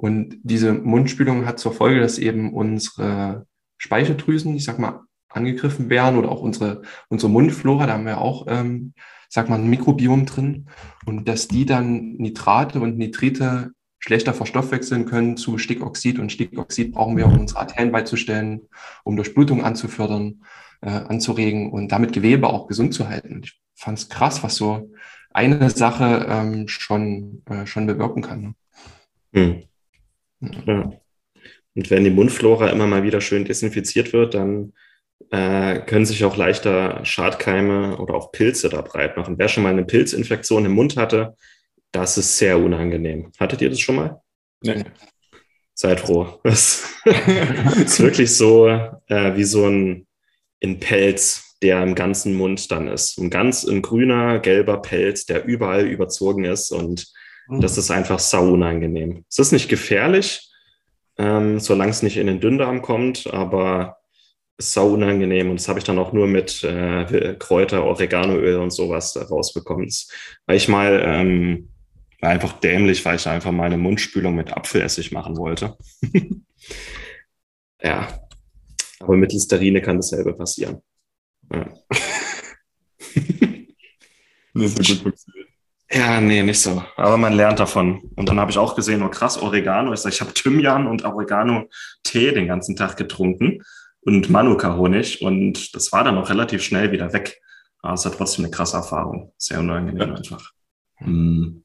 Und 0.00 0.38
diese 0.44 0.74
Mundspülung 0.74 1.44
hat 1.44 1.58
zur 1.58 1.72
Folge, 1.72 1.98
dass 1.98 2.18
eben 2.18 2.54
unsere 2.54 3.46
Speicheldrüsen, 3.78 4.54
ich 4.54 4.62
sag 4.62 4.78
mal, 4.78 5.00
angegriffen 5.28 5.90
werden 5.90 6.16
oder 6.16 6.30
auch 6.30 6.40
unsere, 6.40 6.82
unsere 7.08 7.32
Mundflora, 7.32 7.86
da 7.86 7.94
haben 7.94 8.06
wir 8.06 8.20
auch, 8.20 8.46
ähm, 8.48 8.94
sag 9.28 9.48
mal, 9.48 9.58
ein 9.58 9.68
Mikrobiom 9.68 10.24
drin 10.24 10.68
und 11.04 11.28
dass 11.28 11.48
die 11.48 11.66
dann 11.66 12.12
Nitrate 12.12 12.78
und 12.78 12.96
Nitrite 12.96 13.72
schlechter 13.98 14.34
verstoffwechseln 14.34 15.04
können 15.04 15.36
zu 15.36 15.58
Stickoxid 15.58 16.20
und 16.20 16.30
Stickoxid 16.30 16.92
brauchen 16.92 17.16
wir, 17.16 17.26
um 17.26 17.36
unsere 17.36 17.58
Arterien 17.58 17.90
beizustellen, 17.90 18.68
um 19.02 19.16
Durchblutung 19.16 19.64
anzufördern, 19.64 20.44
äh, 20.80 20.90
anzuregen 20.90 21.72
und 21.72 21.90
damit 21.90 22.12
Gewebe 22.12 22.46
auch 22.46 22.68
gesund 22.68 22.94
zu 22.94 23.08
halten. 23.08 23.40
Ich 23.42 23.60
fand 23.74 23.98
es 23.98 24.08
krass, 24.08 24.44
was 24.44 24.54
so 24.54 24.92
eine 25.32 25.70
Sache 25.70 26.24
ähm, 26.28 26.68
schon, 26.68 27.42
äh, 27.50 27.66
schon 27.66 27.88
bewirken 27.88 28.22
kann. 28.22 28.42
Ne? 28.42 28.54
Hm. 29.32 29.67
Ja. 30.68 30.92
Und 31.74 31.90
wenn 31.90 32.04
die 32.04 32.10
Mundflora 32.10 32.68
immer 32.68 32.86
mal 32.86 33.02
wieder 33.02 33.20
schön 33.20 33.44
desinfiziert 33.44 34.12
wird, 34.12 34.34
dann 34.34 34.74
äh, 35.30 35.80
können 35.80 36.06
sich 36.06 36.24
auch 36.24 36.36
leichter 36.36 37.04
Schadkeime 37.04 37.98
oder 37.98 38.14
auch 38.14 38.32
Pilze 38.32 38.68
da 38.68 38.82
breit 38.82 39.16
machen. 39.16 39.38
Wer 39.38 39.48
schon 39.48 39.62
mal 39.62 39.70
eine 39.70 39.84
Pilzinfektion 39.84 40.64
im 40.66 40.72
Mund 40.72 40.96
hatte, 40.96 41.36
das 41.92 42.18
ist 42.18 42.36
sehr 42.36 42.58
unangenehm. 42.58 43.32
Hattet 43.38 43.62
ihr 43.62 43.70
das 43.70 43.80
schon 43.80 43.96
mal? 43.96 44.20
Nee. 44.62 44.84
Seid 45.74 46.00
froh. 46.00 46.40
Es 46.44 46.84
ist 47.76 48.00
wirklich 48.00 48.34
so 48.34 48.68
äh, 48.68 49.36
wie 49.36 49.44
so 49.44 49.66
ein, 49.66 50.06
ein 50.62 50.80
Pelz, 50.80 51.56
der 51.62 51.82
im 51.82 51.94
ganzen 51.94 52.34
Mund 52.34 52.70
dann 52.70 52.88
ist. 52.88 53.18
Ein 53.18 53.30
ganz 53.30 53.64
ein 53.64 53.82
grüner, 53.82 54.40
gelber 54.40 54.82
Pelz, 54.82 55.24
der 55.26 55.44
überall 55.44 55.86
überzogen 55.86 56.44
ist 56.44 56.70
und 56.70 57.12
Mhm. 57.48 57.60
Das 57.60 57.78
ist 57.78 57.90
einfach 57.90 58.18
sau 58.18 58.52
unangenehm. 58.52 59.24
Es 59.28 59.38
ist 59.38 59.52
nicht 59.52 59.68
gefährlich, 59.68 60.47
ähm, 61.18 61.60
solange 61.60 61.90
es 61.90 62.02
nicht 62.02 62.16
in 62.16 62.26
den 62.26 62.40
Dünndarm 62.40 62.82
kommt, 62.82 63.26
aber 63.32 63.98
ist 64.56 64.72
sau 64.72 64.92
unangenehm. 64.94 65.50
Und 65.50 65.60
das 65.60 65.68
habe 65.68 65.78
ich 65.78 65.84
dann 65.84 65.98
auch 65.98 66.12
nur 66.12 66.26
mit 66.26 66.64
äh, 66.64 67.36
Kräuter, 67.38 67.84
Oreganoöl 67.84 68.56
und 68.56 68.70
sowas 68.70 69.16
rausbekommen. 69.30 69.88
Weil 70.46 70.56
ich 70.56 70.68
mal 70.68 71.00
ähm, 71.04 71.68
war 72.20 72.30
einfach 72.30 72.58
dämlich, 72.60 73.04
weil 73.04 73.16
ich 73.16 73.26
einfach 73.26 73.52
mal 73.52 73.64
eine 73.64 73.76
Mundspülung 73.76 74.34
mit 74.34 74.52
Apfelessig 74.52 75.12
machen 75.12 75.36
wollte. 75.36 75.76
ja. 77.82 78.08
Aber 79.00 79.16
mit 79.16 79.32
Listerine 79.32 79.80
kann 79.80 79.96
dasselbe 79.96 80.34
passieren. 80.34 80.82
Ja. 81.52 81.72
Nicht 84.54 84.84
so 84.84 85.04
gut. 85.04 85.14
Ja, 85.90 86.20
nee, 86.20 86.42
nicht 86.42 86.60
so. 86.60 86.82
Aber 86.96 87.16
man 87.16 87.32
lernt 87.32 87.60
davon. 87.60 88.02
Und 88.14 88.28
dann 88.28 88.38
habe 88.38 88.50
ich 88.50 88.58
auch 88.58 88.74
gesehen, 88.74 89.02
oh 89.02 89.08
krass, 89.08 89.40
Oregano. 89.40 89.92
Ich, 89.92 90.00
sag, 90.00 90.12
ich 90.12 90.20
habe 90.20 90.34
Thymian 90.34 90.86
und 90.86 91.04
Oregano-Tee 91.04 92.32
den 92.32 92.46
ganzen 92.46 92.76
Tag 92.76 92.96
getrunken 92.96 93.62
und 94.02 94.28
Manuka-Honig. 94.28 95.22
Und 95.22 95.74
das 95.74 95.90
war 95.92 96.04
dann 96.04 96.18
auch 96.18 96.28
relativ 96.28 96.62
schnell 96.62 96.92
wieder 96.92 97.12
weg. 97.14 97.40
Aber 97.80 97.94
es 97.94 98.04
war 98.04 98.12
trotzdem 98.12 98.44
eine 98.44 98.52
krasse 98.52 98.76
Erfahrung. 98.76 99.32
Sehr 99.38 99.60
unangenehm 99.60 100.10
ja. 100.10 100.14
einfach. 100.14 100.52
Hm. 100.96 101.64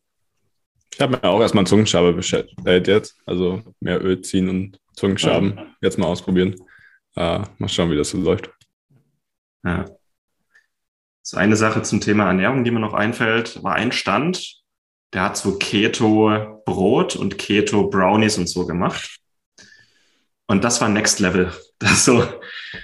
Ich 0.94 1.02
habe 1.02 1.14
mir 1.18 1.24
auch 1.24 1.42
erstmal 1.42 1.62
einen 1.62 1.68
Zungenschabe 1.68 2.14
bestellt 2.14 2.88
jetzt. 2.88 3.18
Also 3.26 3.62
mehr 3.82 4.02
Öl 4.02 4.22
ziehen 4.22 4.48
und 4.48 4.80
Zungenschaben 4.96 5.58
ja. 5.58 5.66
jetzt 5.82 5.98
mal 5.98 6.08
ausprobieren. 6.08 6.56
Äh, 7.16 7.40
mal 7.58 7.68
schauen, 7.68 7.92
wie 7.92 7.98
das 7.98 8.12
so 8.12 8.20
läuft. 8.20 8.50
Ja. 9.66 9.86
So 11.26 11.38
eine 11.38 11.56
Sache 11.56 11.82
zum 11.84 12.02
Thema 12.02 12.28
Ernährung, 12.28 12.66
die 12.66 12.72
mir 12.72 12.82
noch 12.82 12.94
einfällt, 12.94 13.64
war 13.64 13.76
ein 13.76 13.94
Stand, 13.94 14.62
der 15.14 15.24
hat 15.24 15.38
so 15.38 15.58
Keto-Brot 15.58 17.16
und 17.16 17.38
Keto-Brownies 17.38 18.38
und 18.38 18.50
so 18.50 18.68
gemacht. 18.68 19.20
Und 20.48 20.66
das 20.66 20.82
war 20.82 20.90
Next 20.90 21.20
Level. 21.20 21.52
Das 21.80 22.06
so, 22.06 22.24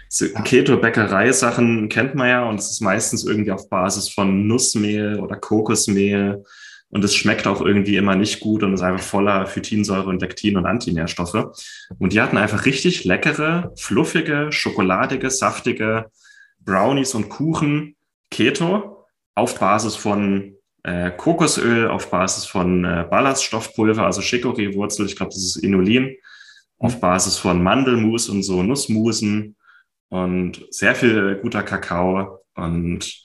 so 0.09 0.25
Keto-Bäckerei-Sachen 0.43 1.87
kennt 1.87 2.13
man 2.13 2.27
ja 2.27 2.43
und 2.43 2.59
es 2.59 2.69
ist 2.69 2.81
meistens 2.81 3.23
irgendwie 3.23 3.53
auf 3.53 3.69
Basis 3.69 4.09
von 4.09 4.45
Nussmehl 4.45 5.21
oder 5.21 5.37
Kokosmehl 5.37 6.43
und 6.89 7.05
es 7.05 7.15
schmeckt 7.15 7.47
auch 7.47 7.61
irgendwie 7.61 7.95
immer 7.95 8.17
nicht 8.17 8.41
gut 8.41 8.61
und 8.61 8.73
ist 8.73 8.81
einfach 8.81 9.01
voller 9.01 9.47
Phytinsäure 9.47 10.09
und 10.09 10.21
Lektin 10.21 10.57
und 10.57 10.65
Antinährstoffe. 10.65 11.55
Und 11.97 12.11
die 12.11 12.19
hatten 12.19 12.35
einfach 12.35 12.65
richtig 12.65 13.05
leckere, 13.05 13.71
fluffige, 13.77 14.51
schokoladige, 14.51 15.29
saftige 15.29 16.11
Brownies 16.59 17.15
und 17.15 17.29
Kuchen 17.29 17.95
Keto 18.31 19.05
auf 19.35 19.59
Basis 19.59 19.95
von 19.95 20.55
äh, 20.83 21.11
Kokosöl, 21.11 21.87
auf 21.87 22.09
Basis 22.09 22.45
von 22.45 22.85
äh, 22.85 23.05
Ballaststoffpulver, 23.09 24.05
also 24.05 24.21
Chicorée-Wurzel, 24.21 25.05
ich 25.05 25.15
glaube, 25.15 25.31
das 25.33 25.43
ist 25.43 25.57
Inulin, 25.57 26.15
auf 26.77 26.99
Basis 26.99 27.37
von 27.37 27.61
Mandelmus 27.61 28.29
und 28.29 28.43
so 28.43 28.63
Nussmusen 28.63 29.55
und 30.09 30.65
sehr 30.69 30.95
viel 30.95 31.39
guter 31.41 31.63
Kakao. 31.63 32.39
Und 32.55 33.21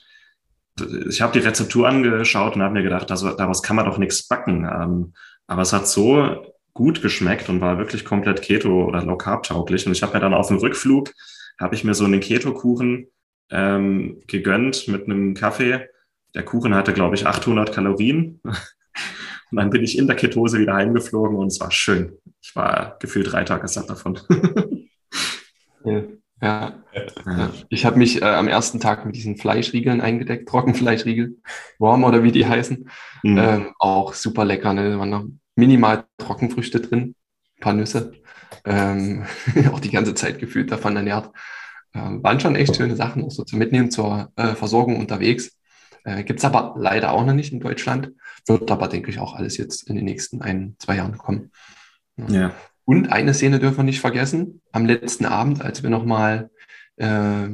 ich 1.09 1.21
habe 1.21 1.33
die 1.33 1.47
Rezeptur 1.47 1.89
angeschaut 1.89 2.57
und 2.57 2.63
habe 2.63 2.75
mir 2.75 2.83
gedacht, 2.83 3.11
also, 3.11 3.33
daraus 3.33 3.63
kann 3.63 3.77
man 3.77 3.85
doch 3.85 3.99
nichts 3.99 4.27
backen. 4.27 4.65
Ähm, 4.65 5.15
aber 5.47 5.63
es 5.63 5.73
hat 5.73 5.87
so 5.87 6.55
gut 6.73 7.03
geschmeckt 7.03 7.49
und 7.49 7.61
war 7.61 7.79
wirklich 7.79 8.05
komplett 8.05 8.43
Keto 8.43 8.85
oder 8.85 9.05
Low 9.05 9.17
Carb 9.17 9.45
tauglich. 9.45 9.87
Und 9.87 9.93
ich 9.93 10.03
habe 10.03 10.15
mir 10.15 10.21
dann 10.21 10.35
auf 10.35 10.49
dem 10.49 10.59
Rückflug 10.59 11.13
habe 11.61 11.77
ich 11.77 11.85
mir 11.85 11.95
so 11.95 12.05
einen 12.05 12.19
Keto-Kuchen 12.19 13.07
ähm, 13.51 14.21
gegönnt 14.27 14.89
mit 14.89 15.05
einem 15.05 15.35
Kaffee. 15.35 15.89
Der 16.35 16.45
Kuchen 16.45 16.75
hatte, 16.75 16.93
glaube 16.93 17.15
ich, 17.15 17.27
800 17.27 17.73
Kalorien. 17.73 18.41
Und 19.51 19.59
dann 19.59 19.71
bin 19.71 19.85
ich 19.85 19.97
in 19.97 20.07
der 20.09 20.17
Ketose 20.17 20.59
wieder 20.59 20.75
heimgeflogen 20.75 21.37
und 21.37 21.47
es 21.47 21.61
war 21.61 21.71
schön. 21.71 22.19
Ich 22.43 22.57
war 22.57 22.97
gefühlt 22.99 23.31
drei 23.31 23.45
Tage 23.45 23.69
satt 23.69 23.89
davon. 23.89 24.19
ja. 25.85 26.03
Ja. 26.43 26.75
ja. 27.25 27.51
Ich 27.69 27.85
habe 27.85 27.97
mich 27.97 28.21
äh, 28.21 28.25
am 28.25 28.49
ersten 28.49 28.81
Tag 28.81 29.07
mit 29.07 29.15
diesen 29.15 29.37
Fleischriegeln 29.37 30.01
eingedeckt, 30.01 30.49
Trockenfleischriegel, 30.49 31.37
Warm 31.79 32.03
oder 32.03 32.25
wie 32.25 32.33
die 32.33 32.47
heißen. 32.47 32.91
Mhm. 33.23 33.39
Ähm, 33.39 33.73
auch 33.79 34.13
super 34.15 34.45
lecker. 34.45 34.73
Ne? 34.73 34.91
Da 34.91 34.99
waren 34.99 35.11
noch 35.11 35.25
minimal 35.55 36.05
Trockenfrüchte 36.19 36.81
drin, 36.81 37.15
ein 37.57 37.61
paar 37.61 37.75
Nüsse. 37.75 38.13
Ähm, 38.65 39.25
auch 39.73 39.81
die 39.81 39.91
ganze 39.91 40.15
Zeit 40.15 40.41
gefühlt 40.41 40.73
davon 40.73 40.97
ernährt. 40.97 41.31
Ähm, 41.95 42.23
waren 42.25 42.41
schon 42.41 42.57
echt 42.57 42.77
schöne 42.77 42.97
Sachen, 42.97 43.25
auch 43.25 43.31
so 43.31 43.45
zum 43.45 43.59
Mitnehmen 43.59 43.91
zur 43.91 44.33
äh, 44.37 44.55
Versorgung 44.55 44.99
unterwegs. 44.99 45.57
Äh, 46.05 46.25
Gibt 46.25 46.41
es 46.41 46.45
aber 46.45 46.75
leider 46.77 47.13
auch 47.13 47.25
noch 47.25 47.35
nicht 47.35 47.53
in 47.53 47.61
Deutschland. 47.61 48.13
Wird 48.47 48.71
aber, 48.71 48.89
denke 48.89 49.11
ich, 49.11 49.19
auch 49.21 49.35
alles 49.35 49.57
jetzt 49.57 49.89
in 49.89 49.97
den 49.97 50.05
nächsten 50.05 50.43
ein, 50.43 50.77
zwei 50.79 50.97
Jahren 50.97 51.17
kommen. 51.17 51.51
Ja. 52.17 52.53
Und 52.85 53.11
eine 53.11 53.33
Szene 53.33 53.59
dürfen 53.59 53.79
wir 53.79 53.85
nicht 53.85 54.01
vergessen. 54.01 54.61
Am 54.73 54.87
letzten 54.87 55.25
Abend, 55.25 55.63
als 55.63 55.83
wir 55.83 55.91
nochmal 55.91 56.51
äh, 56.97 57.49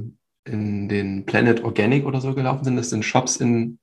in 0.44 0.88
den 0.88 1.26
Planet 1.26 1.62
Organic 1.62 2.04
oder 2.04 2.20
so 2.20 2.34
gelaufen 2.34 2.64
sind, 2.64 2.76
das 2.76 2.90
sind 2.90 3.04
Shops 3.04 3.36
in, 3.36 3.78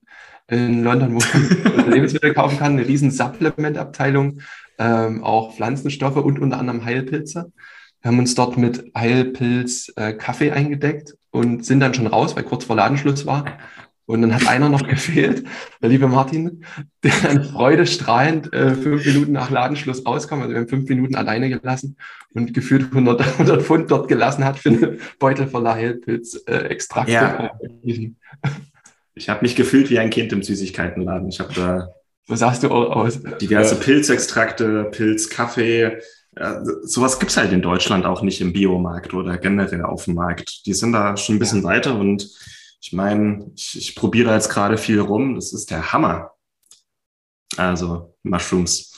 in 0.48 0.82
London, 0.82 1.14
wo 1.14 1.76
man 1.76 1.90
Lebensmittel 1.90 2.34
kaufen 2.34 2.58
kann, 2.58 2.72
eine 2.72 2.86
riesen 2.86 3.10
Supplement-Abteilung, 3.10 4.40
ähm, 4.78 5.24
auch 5.24 5.54
Pflanzenstoffe 5.54 6.16
und 6.16 6.38
unter 6.38 6.58
anderem 6.58 6.84
Heilpilze. 6.84 7.52
Wir 8.02 8.10
haben 8.10 8.18
uns 8.18 8.34
dort 8.34 8.56
mit 8.56 8.92
Heilpilz 8.96 9.92
äh, 9.96 10.12
Kaffee 10.12 10.52
eingedeckt 10.52 11.14
und 11.30 11.64
sind 11.64 11.80
dann 11.80 11.94
schon 11.94 12.06
raus, 12.06 12.36
weil 12.36 12.44
kurz 12.44 12.64
vor 12.64 12.76
Ladenschluss 12.76 13.26
war. 13.26 13.44
Und 14.06 14.22
dann 14.22 14.34
hat 14.34 14.48
einer 14.48 14.70
noch 14.70 14.82
gefehlt, 14.88 15.44
der 15.82 15.90
liebe 15.90 16.08
Martin, 16.08 16.64
der 17.02 17.12
dann 17.22 17.44
freudestrahlend 17.44 18.52
äh, 18.54 18.74
fünf 18.74 19.04
Minuten 19.04 19.32
nach 19.32 19.50
Ladenschluss 19.50 20.06
rauskam. 20.06 20.40
Also 20.40 20.50
wir 20.50 20.60
haben 20.60 20.68
fünf 20.68 20.88
Minuten 20.88 21.14
alleine 21.14 21.50
gelassen 21.50 21.96
und 22.32 22.54
gefühlt 22.54 22.84
100, 22.84 23.20
100 23.20 23.62
Pfund 23.62 23.90
dort 23.90 24.08
gelassen 24.08 24.44
hat 24.44 24.58
für 24.58 24.70
eine 24.70 24.98
Beutel 25.18 25.46
voller 25.46 25.74
Heilpilz-Extrakte. 25.74 27.12
Äh, 27.12 27.90
ja. 27.92 28.10
Ich 29.14 29.28
habe 29.28 29.42
mich 29.42 29.56
gefühlt 29.56 29.90
wie 29.90 29.98
ein 29.98 30.10
Kind 30.10 30.32
im 30.32 30.44
Süßigkeitenladen. 30.44 31.28
Ich 31.28 31.40
habe 31.40 31.52
da 31.52 31.88
was 32.28 32.40
sagst 32.40 32.62
du 32.62 32.68
aus? 32.68 33.20
diverse. 33.40 33.74
Pilzextrakte, 33.74 34.84
Pilzkaffee. 34.92 35.98
Ja, 36.38 36.62
sowas 36.82 37.18
gibt's 37.18 37.36
halt 37.36 37.52
in 37.52 37.62
Deutschland 37.62 38.06
auch 38.06 38.22
nicht 38.22 38.40
im 38.40 38.52
Biomarkt 38.52 39.12
oder 39.12 39.38
generell 39.38 39.82
auf 39.82 40.04
dem 40.04 40.14
Markt. 40.14 40.66
Die 40.66 40.74
sind 40.74 40.92
da 40.92 41.16
schon 41.16 41.36
ein 41.36 41.38
bisschen 41.40 41.62
ja. 41.62 41.68
weiter 41.68 41.96
und 41.96 42.28
ich 42.80 42.92
meine, 42.92 43.50
ich, 43.56 43.76
ich 43.76 43.96
probiere 43.96 44.32
jetzt 44.32 44.48
gerade 44.48 44.78
viel 44.78 45.00
rum. 45.00 45.34
Das 45.34 45.52
ist 45.52 45.70
der 45.70 45.92
Hammer. 45.92 46.32
Also 47.56 48.14
Mushrooms. 48.22 48.94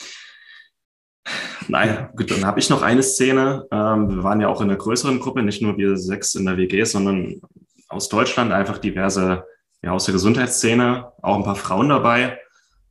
Naja, 1.69 2.11
gut, 2.15 2.31
dann 2.31 2.45
habe 2.45 2.59
ich 2.59 2.69
noch 2.69 2.83
eine 2.83 3.03
Szene. 3.03 3.67
Ähm, 3.71 4.11
wir 4.11 4.23
waren 4.23 4.41
ja 4.41 4.49
auch 4.49 4.61
in 4.61 4.69
einer 4.69 4.79
größeren 4.79 5.21
Gruppe, 5.21 5.43
nicht 5.43 5.63
nur 5.63 5.79
wir 5.79 5.97
sechs 5.97 6.35
in 6.35 6.45
der 6.45 6.57
WG, 6.59 6.85
sondern 6.85 7.41
aus 7.89 8.09
Deutschland 8.09 8.53
einfach 8.53 8.79
diverse, 8.79 9.45
ja, 9.83 9.93
aus 9.93 10.05
der 10.05 10.13
Gesundheitsszene, 10.13 11.13
auch 11.23 11.37
ein 11.37 11.45
paar 11.45 11.57
Frauen 11.57 11.89
dabei. 11.89 12.39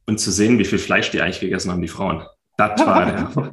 Und 0.08 0.20
zu 0.20 0.32
sehen, 0.32 0.58
wie 0.58 0.66
viel 0.66 0.80
Fleisch 0.80 1.12
die 1.12 1.22
eigentlich 1.22 1.40
gegessen 1.40 1.72
haben, 1.72 1.82
die 1.82 1.88
Frauen. 1.88 2.26
Das 2.58 2.84
war, 2.84 3.08
ja. 3.08 3.32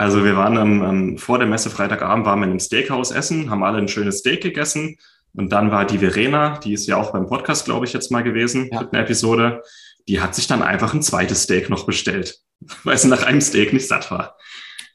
Also 0.00 0.24
wir 0.24 0.34
waren 0.34 0.56
am, 0.56 0.82
am, 0.82 1.18
vor 1.18 1.38
der 1.38 1.46
Messe 1.46 1.68
Freitagabend, 1.68 2.24
waren 2.24 2.38
wir 2.38 2.46
in 2.46 2.52
einem 2.52 2.58
Steakhouse 2.58 3.10
essen, 3.10 3.50
haben 3.50 3.62
alle 3.62 3.76
ein 3.76 3.86
schönes 3.86 4.20
Steak 4.20 4.42
gegessen 4.42 4.96
und 5.34 5.52
dann 5.52 5.70
war 5.70 5.84
die 5.84 5.98
Verena, 5.98 6.56
die 6.56 6.72
ist 6.72 6.86
ja 6.86 6.96
auch 6.96 7.12
beim 7.12 7.26
Podcast, 7.26 7.66
glaube 7.66 7.84
ich, 7.84 7.92
jetzt 7.92 8.10
mal 8.10 8.22
gewesen 8.22 8.70
ja. 8.72 8.80
mit 8.80 8.94
einer 8.94 9.02
Episode. 9.02 9.62
Die 10.08 10.22
hat 10.22 10.34
sich 10.34 10.46
dann 10.46 10.62
einfach 10.62 10.94
ein 10.94 11.02
zweites 11.02 11.42
Steak 11.42 11.68
noch 11.68 11.84
bestellt, 11.84 12.38
weil 12.84 12.96
sie 12.96 13.08
nach 13.08 13.24
einem 13.24 13.42
Steak 13.42 13.74
nicht 13.74 13.88
satt 13.88 14.10
war. 14.10 14.38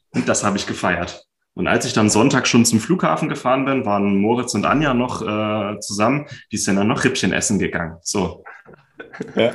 Und 0.09 0.27
das 0.27 0.43
habe 0.43 0.57
ich 0.57 0.65
gefeiert. 0.65 1.27
Und 1.53 1.67
als 1.67 1.85
ich 1.85 1.93
dann 1.93 2.09
Sonntag 2.09 2.47
schon 2.47 2.65
zum 2.65 2.79
Flughafen 2.79 3.29
gefahren 3.29 3.65
bin, 3.65 3.85
waren 3.85 4.17
Moritz 4.17 4.55
und 4.55 4.65
Anja 4.65 4.95
noch 4.95 5.21
äh, 5.21 5.79
zusammen. 5.81 6.25
Die 6.51 6.57
sind 6.57 6.77
dann 6.77 6.87
noch 6.87 7.03
Rippchen 7.03 7.31
essen 7.31 7.59
gegangen. 7.59 7.97
So. 8.01 8.43
Ja. 9.35 9.53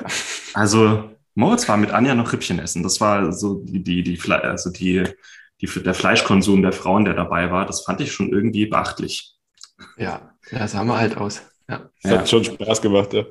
Also 0.54 1.10
Moritz 1.34 1.68
war 1.68 1.76
mit 1.76 1.90
Anja 1.90 2.14
noch 2.14 2.32
Rippchen 2.32 2.58
essen. 2.58 2.82
Das 2.82 3.00
war 3.00 3.32
so 3.32 3.62
die, 3.64 3.82
die, 3.82 4.02
die, 4.02 4.20
also 4.32 4.70
die, 4.70 5.04
die, 5.60 5.66
der 5.66 5.94
Fleischkonsum 5.94 6.62
der 6.62 6.72
Frauen, 6.72 7.04
der 7.04 7.14
dabei 7.14 7.50
war. 7.50 7.66
Das 7.66 7.82
fand 7.82 8.00
ich 8.00 8.12
schon 8.12 8.32
irgendwie 8.32 8.66
beachtlich. 8.66 9.34
Ja, 9.96 10.34
ja, 10.50 10.66
sah 10.68 10.84
mal 10.84 10.98
halt 10.98 11.16
aus. 11.16 11.42
Ja. 11.68 11.88
Das 12.02 12.12
hat 12.12 12.28
schon 12.28 12.44
Spaß 12.44 12.82
gemacht, 12.82 13.12
ja. 13.12 13.24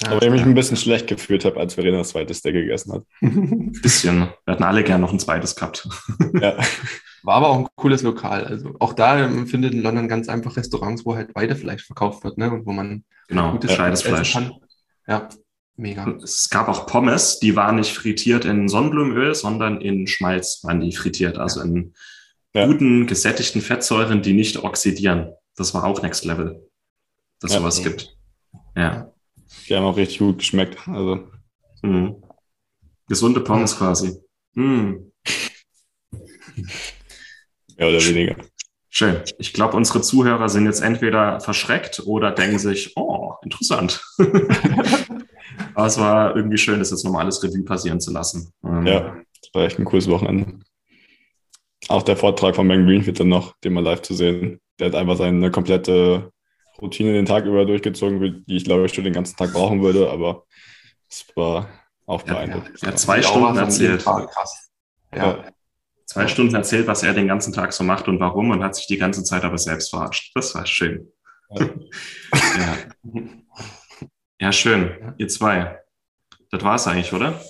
ja 0.00 0.10
Aber 0.10 0.22
ich 0.22 0.30
mich 0.30 0.42
ein 0.42 0.54
bisschen 0.54 0.76
schlecht 0.76 1.06
gefühlt 1.06 1.44
habe, 1.44 1.58
als 1.58 1.74
Verena 1.74 1.98
das 1.98 2.10
zweite 2.10 2.34
Steak 2.34 2.54
gegessen 2.54 2.92
hat. 2.92 3.04
Ein 3.20 3.72
bisschen. 3.82 4.28
Wir 4.44 4.52
hatten 4.52 4.64
alle 4.64 4.84
gern 4.84 5.00
noch 5.00 5.12
ein 5.12 5.18
zweites 5.18 5.56
gehabt. 5.56 5.88
Ja. 6.34 6.56
War 7.22 7.36
aber 7.36 7.50
auch 7.50 7.58
ein 7.58 7.68
cooles 7.76 8.02
Lokal. 8.02 8.44
Also 8.44 8.74
auch 8.80 8.92
da 8.92 9.28
findet 9.46 9.74
in 9.74 9.82
London 9.82 10.08
ganz 10.08 10.28
einfach 10.28 10.56
Restaurants, 10.56 11.06
wo 11.06 11.14
halt 11.14 11.34
Weidefleisch 11.34 11.86
verkauft 11.86 12.24
wird, 12.24 12.36
ne? 12.36 12.50
Und 12.50 12.66
wo 12.66 12.72
man 12.72 13.04
genau, 13.28 13.52
gutes 13.52 13.70
ja, 13.70 13.94
Fleisch. 13.94 14.38
Ja, 15.06 15.28
mega. 15.76 16.18
Es 16.22 16.50
gab 16.50 16.68
auch 16.68 16.86
Pommes, 16.86 17.38
die 17.40 17.56
waren 17.56 17.76
nicht 17.76 17.92
frittiert 17.92 18.44
in 18.44 18.68
Sonnenblumenöl, 18.68 19.34
sondern 19.34 19.80
in 19.80 20.06
Schmalz 20.06 20.60
waren 20.62 20.80
die 20.80 20.92
frittiert, 20.92 21.38
also 21.38 21.60
in 21.60 21.94
ja. 22.54 22.66
guten, 22.66 23.06
gesättigten 23.06 23.62
Fettsäuren, 23.62 24.22
die 24.22 24.34
nicht 24.34 24.62
oxidieren 24.62 25.32
das 25.56 25.74
war 25.74 25.84
auch 25.84 26.02
Next 26.02 26.24
Level, 26.24 26.68
dass 27.40 27.52
ja, 27.52 27.58
sowas 27.58 27.82
gibt. 27.82 28.16
Ja. 28.76 29.12
Die 29.68 29.74
haben 29.74 29.84
auch 29.84 29.96
richtig 29.96 30.18
gut 30.18 30.38
geschmeckt. 30.38 30.78
Also. 30.88 31.28
Mhm. 31.82 32.22
Gesunde 33.06 33.40
Pommes 33.40 33.76
quasi. 33.76 34.18
Mhm. 34.54 35.12
Mehr 37.76 37.88
oder 37.88 38.04
weniger. 38.04 38.36
Schön. 38.94 39.22
Ich 39.38 39.52
glaube, 39.52 39.76
unsere 39.76 40.02
Zuhörer 40.02 40.48
sind 40.48 40.66
jetzt 40.66 40.82
entweder 40.82 41.40
verschreckt 41.40 42.02
oder 42.04 42.30
denken 42.30 42.58
sich, 42.58 42.92
oh, 42.96 43.32
interessant. 43.42 44.04
Aber 45.74 45.86
es 45.86 45.98
war 45.98 46.36
irgendwie 46.36 46.58
schön, 46.58 46.78
das 46.78 46.90
jetzt 46.90 47.04
nochmal 47.04 47.22
alles 47.22 47.42
Revue 47.42 47.64
passieren 47.64 48.00
zu 48.00 48.12
lassen. 48.12 48.52
Ähm, 48.64 48.86
ja, 48.86 49.16
das 49.40 49.50
war 49.54 49.64
echt 49.64 49.78
ein 49.78 49.84
cooles 49.86 50.08
Wochenende. 50.08 50.58
Auch 51.88 52.02
der 52.02 52.16
Vortrag 52.16 52.54
von 52.54 52.68
Ben 52.68 52.86
Greenfield 52.86 53.18
dann 53.18 53.28
noch, 53.28 53.56
den 53.64 53.72
mal 53.72 53.82
live 53.82 54.02
zu 54.02 54.14
sehen 54.14 54.60
der 54.78 54.88
hat 54.88 54.94
einfach 54.94 55.16
seine 55.16 55.50
komplette 55.50 56.32
Routine 56.80 57.12
den 57.12 57.26
Tag 57.26 57.44
über 57.44 57.64
durchgezogen, 57.64 58.44
die 58.46 58.56
ich 58.56 58.64
glaube 58.64 58.86
ich 58.86 58.92
schon 58.92 59.04
den 59.04 59.12
ganzen 59.12 59.36
Tag 59.36 59.52
brauchen 59.52 59.82
würde, 59.82 60.10
aber 60.10 60.44
es 61.08 61.24
war 61.36 61.68
auch 62.06 62.22
beeindruckend. 62.22 62.80
Ja, 62.80 62.88
er 62.88 62.92
hat 62.92 62.98
zwei 62.98 63.22
Stunden 63.22 63.56
erzählt. 63.56 64.04
Krass. 64.04 64.70
Ja. 65.14 65.44
Zwei 66.12 66.28
Stunden 66.28 66.54
erzählt, 66.54 66.86
was 66.86 67.02
er 67.02 67.14
den 67.14 67.26
ganzen 67.26 67.54
Tag 67.54 67.72
so 67.72 67.84
macht 67.84 68.06
und 68.06 68.20
warum 68.20 68.50
und 68.50 68.62
hat 68.62 68.74
sich 68.74 68.86
die 68.86 68.98
ganze 68.98 69.24
Zeit 69.24 69.44
aber 69.44 69.56
selbst 69.56 69.88
verarscht. 69.88 70.32
Das 70.34 70.54
war 70.54 70.66
schön. 70.66 71.10
Ja, 71.48 71.66
ja. 72.58 73.22
ja 74.38 74.52
schön. 74.52 75.14
Ihr 75.16 75.28
zwei. 75.28 75.78
Das 76.50 76.62
war 76.62 76.74
es 76.74 76.86
eigentlich, 76.86 77.14
oder? 77.14 77.40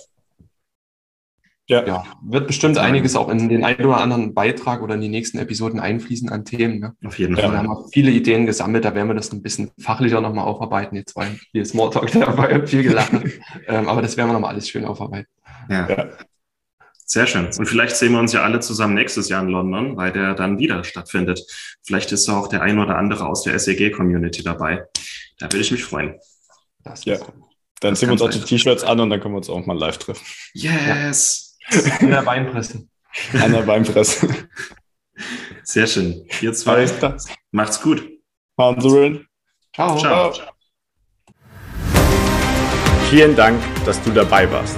Ja. 1.67 1.85
ja. 1.85 2.03
wird 2.21 2.47
bestimmt 2.47 2.77
einiges 2.77 3.17
auch 3.17 3.27
in 3.27 3.49
den 3.49 3.65
einen 3.65 3.85
oder 3.85 3.97
anderen 3.97 4.33
Beitrag 4.33 4.81
oder 4.81 4.95
in 4.95 5.01
die 5.01 5.09
nächsten 5.09 5.39
Episoden 5.39 5.81
einfließen 5.81 6.29
an 6.29 6.45
Themen. 6.45 6.79
Ne? 6.79 6.95
Auf 7.05 7.19
jeden 7.19 7.35
Fall. 7.35 7.51
Wir 7.51 7.57
haben 7.57 7.69
auch 7.69 7.89
viele 7.91 8.11
Ideen 8.11 8.45
gesammelt, 8.45 8.85
da 8.85 8.95
werden 8.95 9.09
wir 9.09 9.13
das 9.13 9.33
ein 9.33 9.41
bisschen 9.41 9.71
fachlicher 9.77 10.21
nochmal 10.21 10.45
aufarbeiten. 10.45 10.95
Jetzt 10.95 11.17
war 11.17 11.25
viel 11.51 11.65
Smalltalk 11.65 12.11
dabei 12.13 12.65
viel 12.65 12.83
gelacht. 12.83 13.11
ähm, 13.67 13.89
aber 13.89 14.01
das 14.01 14.15
werden 14.15 14.29
wir 14.29 14.33
nochmal 14.33 14.51
alles 14.51 14.69
schön 14.69 14.85
aufarbeiten. 14.85 15.27
Ja. 15.69 15.89
ja. 15.89 16.09
Sehr 17.05 17.27
schön. 17.27 17.45
Und 17.57 17.65
vielleicht 17.65 17.95
sehen 17.95 18.13
wir 18.13 18.19
uns 18.19 18.33
ja 18.33 18.43
alle 18.43 18.59
zusammen 18.59 18.93
nächstes 18.93 19.29
Jahr 19.29 19.43
in 19.43 19.49
London, 19.49 19.97
weil 19.97 20.11
der 20.11 20.33
dann 20.33 20.57
wieder 20.57 20.83
stattfindet. 20.83 21.41
Vielleicht 21.83 22.11
ist 22.11 22.29
auch 22.29 22.47
der 22.47 22.61
ein 22.61 22.79
oder 22.79 22.97
andere 22.97 23.25
aus 23.25 23.43
der 23.43 23.57
SEG-Community 23.59 24.43
dabei. 24.43 24.83
Da 25.39 25.47
würde 25.47 25.59
ich 25.59 25.71
mich 25.71 25.83
freuen. 25.83 26.15
ja. 27.03 27.17
Dann 27.81 27.95
ziehen 27.97 28.07
wir 28.07 28.13
uns 28.13 28.21
auch 28.21 28.29
die 28.29 28.39
T-Shirts 28.39 28.83
an 28.83 28.99
und 29.01 29.09
dann 29.09 29.19
können 29.19 29.33
wir 29.33 29.39
uns 29.39 29.49
auch 29.49 29.65
mal 29.65 29.77
live 29.77 29.97
treffen. 29.97 30.25
Yes! 30.53 31.57
An 31.99 32.09
der 32.09 32.25
Weinpresse. 32.25 32.87
An 33.33 33.51
der 33.51 33.67
Weinpresse. 33.67 34.27
Sehr 35.63 35.87
schön. 35.87 36.25
Ihr 36.41 36.53
zwei. 36.53 36.87
Macht's 37.51 37.81
gut. 37.81 38.09
Ciao. 39.75 39.97
Ciao. 39.97 40.33
Vielen 43.09 43.35
Dank, 43.35 43.61
dass 43.85 44.01
du 44.01 44.11
dabei 44.11 44.49
warst. 44.51 44.77